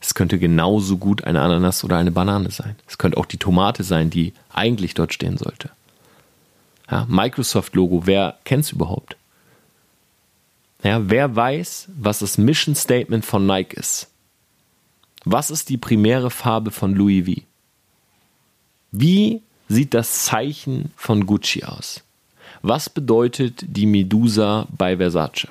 Es 0.00 0.14
könnte 0.14 0.38
genauso 0.38 0.98
gut 0.98 1.24
eine 1.24 1.40
Ananas 1.40 1.82
oder 1.82 1.96
eine 1.96 2.10
Banane 2.10 2.50
sein. 2.50 2.76
Es 2.86 2.98
könnte 2.98 3.16
auch 3.16 3.26
die 3.26 3.38
Tomate 3.38 3.82
sein, 3.82 4.10
die 4.10 4.34
eigentlich 4.52 4.94
dort 4.94 5.14
stehen 5.14 5.38
sollte. 5.38 5.70
Ja, 6.90 7.06
Microsoft-Logo, 7.08 8.06
wer 8.06 8.38
kennt 8.44 8.64
es 8.64 8.72
überhaupt? 8.72 9.16
Ja, 10.86 11.10
wer 11.10 11.34
weiß, 11.34 11.88
was 11.96 12.20
das 12.20 12.38
Mission 12.38 12.74
Statement 12.74 13.24
von 13.24 13.46
Nike 13.46 13.76
ist? 13.76 14.08
Was 15.24 15.50
ist 15.50 15.68
die 15.68 15.76
primäre 15.76 16.30
Farbe 16.30 16.70
von 16.70 16.94
Louis 16.94 17.26
V? 17.26 17.42
Wie 18.92 19.42
sieht 19.68 19.94
das 19.94 20.24
Zeichen 20.24 20.92
von 20.96 21.26
Gucci 21.26 21.64
aus? 21.64 22.02
Was 22.62 22.88
bedeutet 22.88 23.64
die 23.66 23.86
Medusa 23.86 24.68
bei 24.70 24.96
Versace? 24.96 25.48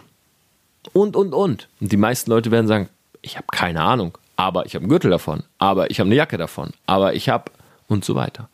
Und, 0.93 1.15
und, 1.15 1.33
und. 1.33 1.67
Und 1.81 1.91
die 1.91 1.97
meisten 1.97 2.31
Leute 2.31 2.51
werden 2.51 2.67
sagen, 2.67 2.89
ich 3.21 3.35
habe 3.35 3.47
keine 3.51 3.81
Ahnung 3.81 4.17
aber 4.35 4.65
ich 4.65 4.75
habe 4.75 4.83
einen 4.83 4.89
Gürtel 4.89 5.11
davon, 5.11 5.43
aber 5.57 5.91
ich 5.91 5.99
habe 5.99 6.07
eine 6.07 6.15
Jacke 6.15 6.37
davon, 6.37 6.71
aber 6.85 7.13
ich 7.13 7.29
habe 7.29 7.51
und 7.87 8.03
so 8.03 8.15
weiter. 8.15 8.49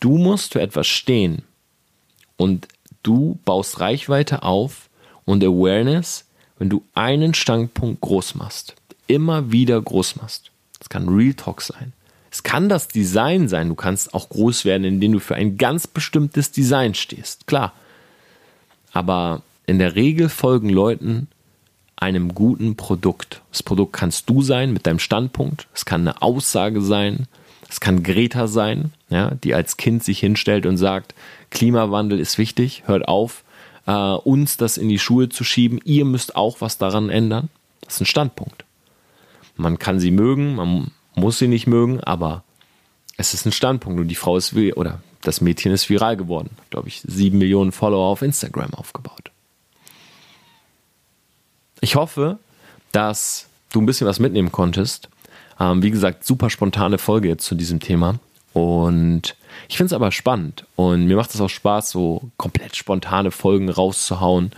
Du 0.00 0.18
musst 0.18 0.52
für 0.52 0.60
etwas 0.60 0.86
stehen 0.86 1.42
und 2.36 2.68
du 3.02 3.38
baust 3.44 3.80
Reichweite 3.80 4.42
auf 4.42 4.88
und 5.24 5.42
Awareness, 5.42 6.24
wenn 6.58 6.68
du 6.70 6.82
einen 6.94 7.34
Standpunkt 7.34 8.00
groß 8.00 8.34
machst, 8.36 8.74
immer 9.06 9.52
wieder 9.52 9.80
groß 9.80 10.16
machst. 10.16 10.50
Das 10.78 10.88
kann 10.88 11.08
Real 11.08 11.34
Talk 11.34 11.62
sein. 11.62 11.92
Es 12.30 12.42
kann 12.42 12.68
das 12.68 12.88
Design 12.88 13.48
sein. 13.48 13.68
Du 13.68 13.74
kannst 13.74 14.12
auch 14.12 14.28
groß 14.28 14.64
werden, 14.64 14.84
indem 14.84 15.12
du 15.12 15.20
für 15.20 15.36
ein 15.36 15.56
ganz 15.56 15.86
bestimmtes 15.86 16.50
Design 16.50 16.94
stehst. 16.94 17.46
Klar. 17.46 17.72
Aber 18.92 19.42
in 19.66 19.78
der 19.78 19.94
Regel 19.94 20.28
folgen 20.28 20.68
Leuten 20.68 21.28
einem 21.96 22.34
guten 22.34 22.76
Produkt. 22.76 23.40
Das 23.52 23.62
Produkt 23.62 23.92
kannst 23.92 24.28
du 24.28 24.42
sein 24.42 24.72
mit 24.72 24.86
deinem 24.86 24.98
Standpunkt. 24.98 25.68
Es 25.74 25.84
kann 25.84 26.00
eine 26.00 26.22
Aussage 26.22 26.80
sein. 26.80 27.28
Es 27.68 27.78
kann 27.80 28.02
Greta 28.02 28.46
sein, 28.46 28.92
ja, 29.10 29.30
die 29.30 29.54
als 29.54 29.76
Kind 29.76 30.02
sich 30.02 30.18
hinstellt 30.18 30.66
und 30.66 30.76
sagt, 30.76 31.14
Klimawandel 31.50 32.18
ist 32.18 32.36
wichtig, 32.36 32.82
hört 32.86 33.06
auf, 33.06 33.43
äh, 33.86 33.92
uns 33.92 34.56
das 34.56 34.76
in 34.76 34.88
die 34.88 34.98
Schuhe 34.98 35.28
zu 35.28 35.44
schieben. 35.44 35.80
Ihr 35.84 36.04
müsst 36.04 36.36
auch 36.36 36.60
was 36.60 36.78
daran 36.78 37.10
ändern. 37.10 37.48
Das 37.82 37.94
ist 37.94 38.02
ein 38.02 38.06
Standpunkt. 38.06 38.64
Man 39.56 39.78
kann 39.78 40.00
sie 40.00 40.10
mögen, 40.10 40.56
man 40.56 40.90
muss 41.14 41.38
sie 41.38 41.48
nicht 41.48 41.66
mögen, 41.66 42.00
aber 42.00 42.42
es 43.16 43.34
ist 43.34 43.46
ein 43.46 43.52
Standpunkt 43.52 44.00
und 44.00 44.08
die 44.08 44.14
Frau 44.14 44.36
ist, 44.36 44.54
oder 44.54 45.00
das 45.22 45.40
Mädchen 45.40 45.72
ist 45.72 45.88
viral 45.88 46.16
geworden. 46.16 46.50
Glaube 46.70 46.88
ich, 46.88 47.02
sieben 47.06 47.38
Millionen 47.38 47.72
Follower 47.72 48.06
auf 48.06 48.22
Instagram 48.22 48.74
aufgebaut. 48.74 49.30
Ich 51.80 51.96
hoffe, 51.96 52.38
dass 52.92 53.46
du 53.72 53.80
ein 53.80 53.86
bisschen 53.86 54.06
was 54.06 54.18
mitnehmen 54.18 54.50
konntest. 54.50 55.08
Ähm, 55.60 55.82
wie 55.82 55.90
gesagt, 55.90 56.24
super 56.24 56.50
spontane 56.50 56.98
Folge 56.98 57.28
jetzt 57.28 57.44
zu 57.44 57.54
diesem 57.54 57.80
Thema. 57.80 58.18
Und 58.54 59.34
ich 59.68 59.76
finde 59.76 59.88
es 59.88 59.92
aber 59.92 60.12
spannend 60.12 60.64
und 60.76 61.06
mir 61.06 61.16
macht 61.16 61.34
es 61.34 61.40
auch 61.40 61.50
Spaß, 61.50 61.90
so 61.90 62.30
komplett 62.36 62.76
spontane 62.76 63.32
Folgen 63.32 63.68
rauszuhauen, 63.68 64.52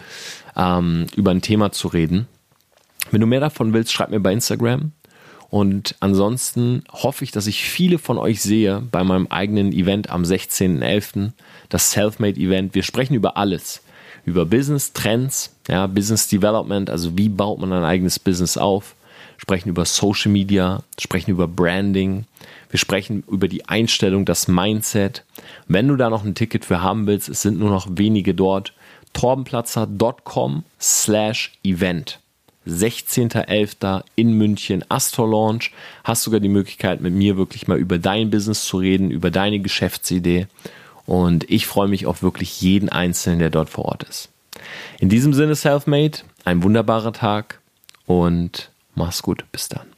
ähm, 0.54 1.06
über 1.16 1.30
ein 1.30 1.40
Thema 1.40 1.72
zu 1.72 1.88
reden. 1.88 2.28
Wenn 3.10 3.22
du 3.22 3.26
mehr 3.26 3.40
davon 3.40 3.72
willst, 3.72 3.92
schreib 3.92 4.10
mir 4.10 4.20
bei 4.20 4.32
Instagram. 4.32 4.92
Und 5.48 5.94
ansonsten 6.00 6.82
hoffe 6.90 7.24
ich, 7.24 7.30
dass 7.30 7.46
ich 7.46 7.64
viele 7.64 7.98
von 7.98 8.18
euch 8.18 8.42
sehe 8.42 8.82
bei 8.90 9.02
meinem 9.02 9.28
eigenen 9.28 9.72
Event 9.72 10.10
am 10.10 10.24
16.11., 10.24 11.32
das 11.70 11.92
Selfmade 11.92 12.38
Event. 12.38 12.74
Wir 12.74 12.82
sprechen 12.82 13.14
über 13.14 13.36
alles. 13.38 13.82
Über 14.26 14.44
Business 14.44 14.92
Trends, 14.92 15.54
ja, 15.68 15.86
Business 15.86 16.28
Development, 16.28 16.90
also 16.90 17.16
wie 17.16 17.28
baut 17.28 17.60
man 17.60 17.72
ein 17.72 17.84
eigenes 17.84 18.18
Business 18.18 18.58
auf. 18.58 18.96
Sprechen 19.38 19.68
über 19.68 19.84
Social 19.84 20.32
Media, 20.32 20.82
sprechen 20.98 21.30
über 21.30 21.46
Branding. 21.46 22.24
Wir 22.70 22.78
sprechen 22.78 23.22
über 23.30 23.48
die 23.48 23.68
Einstellung, 23.68 24.24
das 24.24 24.48
Mindset. 24.48 25.24
Wenn 25.68 25.88
du 25.88 25.96
da 25.96 26.10
noch 26.10 26.24
ein 26.24 26.34
Ticket 26.34 26.64
für 26.64 26.82
haben 26.82 27.06
willst, 27.06 27.28
es 27.28 27.42
sind 27.42 27.58
nur 27.58 27.70
noch 27.70 27.86
wenige 27.90 28.34
dort. 28.34 28.72
torbenplatzer.com 29.12 30.64
slash 30.80 31.52
event. 31.64 32.18
16.11. 32.66 34.02
in 34.16 34.32
München, 34.32 34.84
Astor 34.88 35.30
Launch. 35.30 35.72
Hast 36.04 36.24
sogar 36.24 36.40
die 36.40 36.48
Möglichkeit, 36.48 37.00
mit 37.00 37.14
mir 37.14 37.36
wirklich 37.36 37.68
mal 37.68 37.78
über 37.78 37.98
dein 37.98 38.30
Business 38.30 38.64
zu 38.64 38.78
reden, 38.78 39.10
über 39.10 39.30
deine 39.30 39.60
Geschäftsidee. 39.60 40.48
Und 41.06 41.48
ich 41.48 41.66
freue 41.66 41.88
mich 41.88 42.06
auf 42.06 42.22
wirklich 42.22 42.60
jeden 42.60 42.88
Einzelnen, 42.88 43.38
der 43.38 43.50
dort 43.50 43.70
vor 43.70 43.84
Ort 43.86 44.02
ist. 44.02 44.28
In 44.98 45.08
diesem 45.08 45.32
Sinne, 45.32 45.54
Selfmade, 45.54 46.18
ein 46.44 46.62
wunderbarer 46.62 47.12
Tag 47.12 47.60
und 48.06 48.70
mach's 48.96 49.22
gut. 49.22 49.44
Bis 49.52 49.68
dann. 49.68 49.95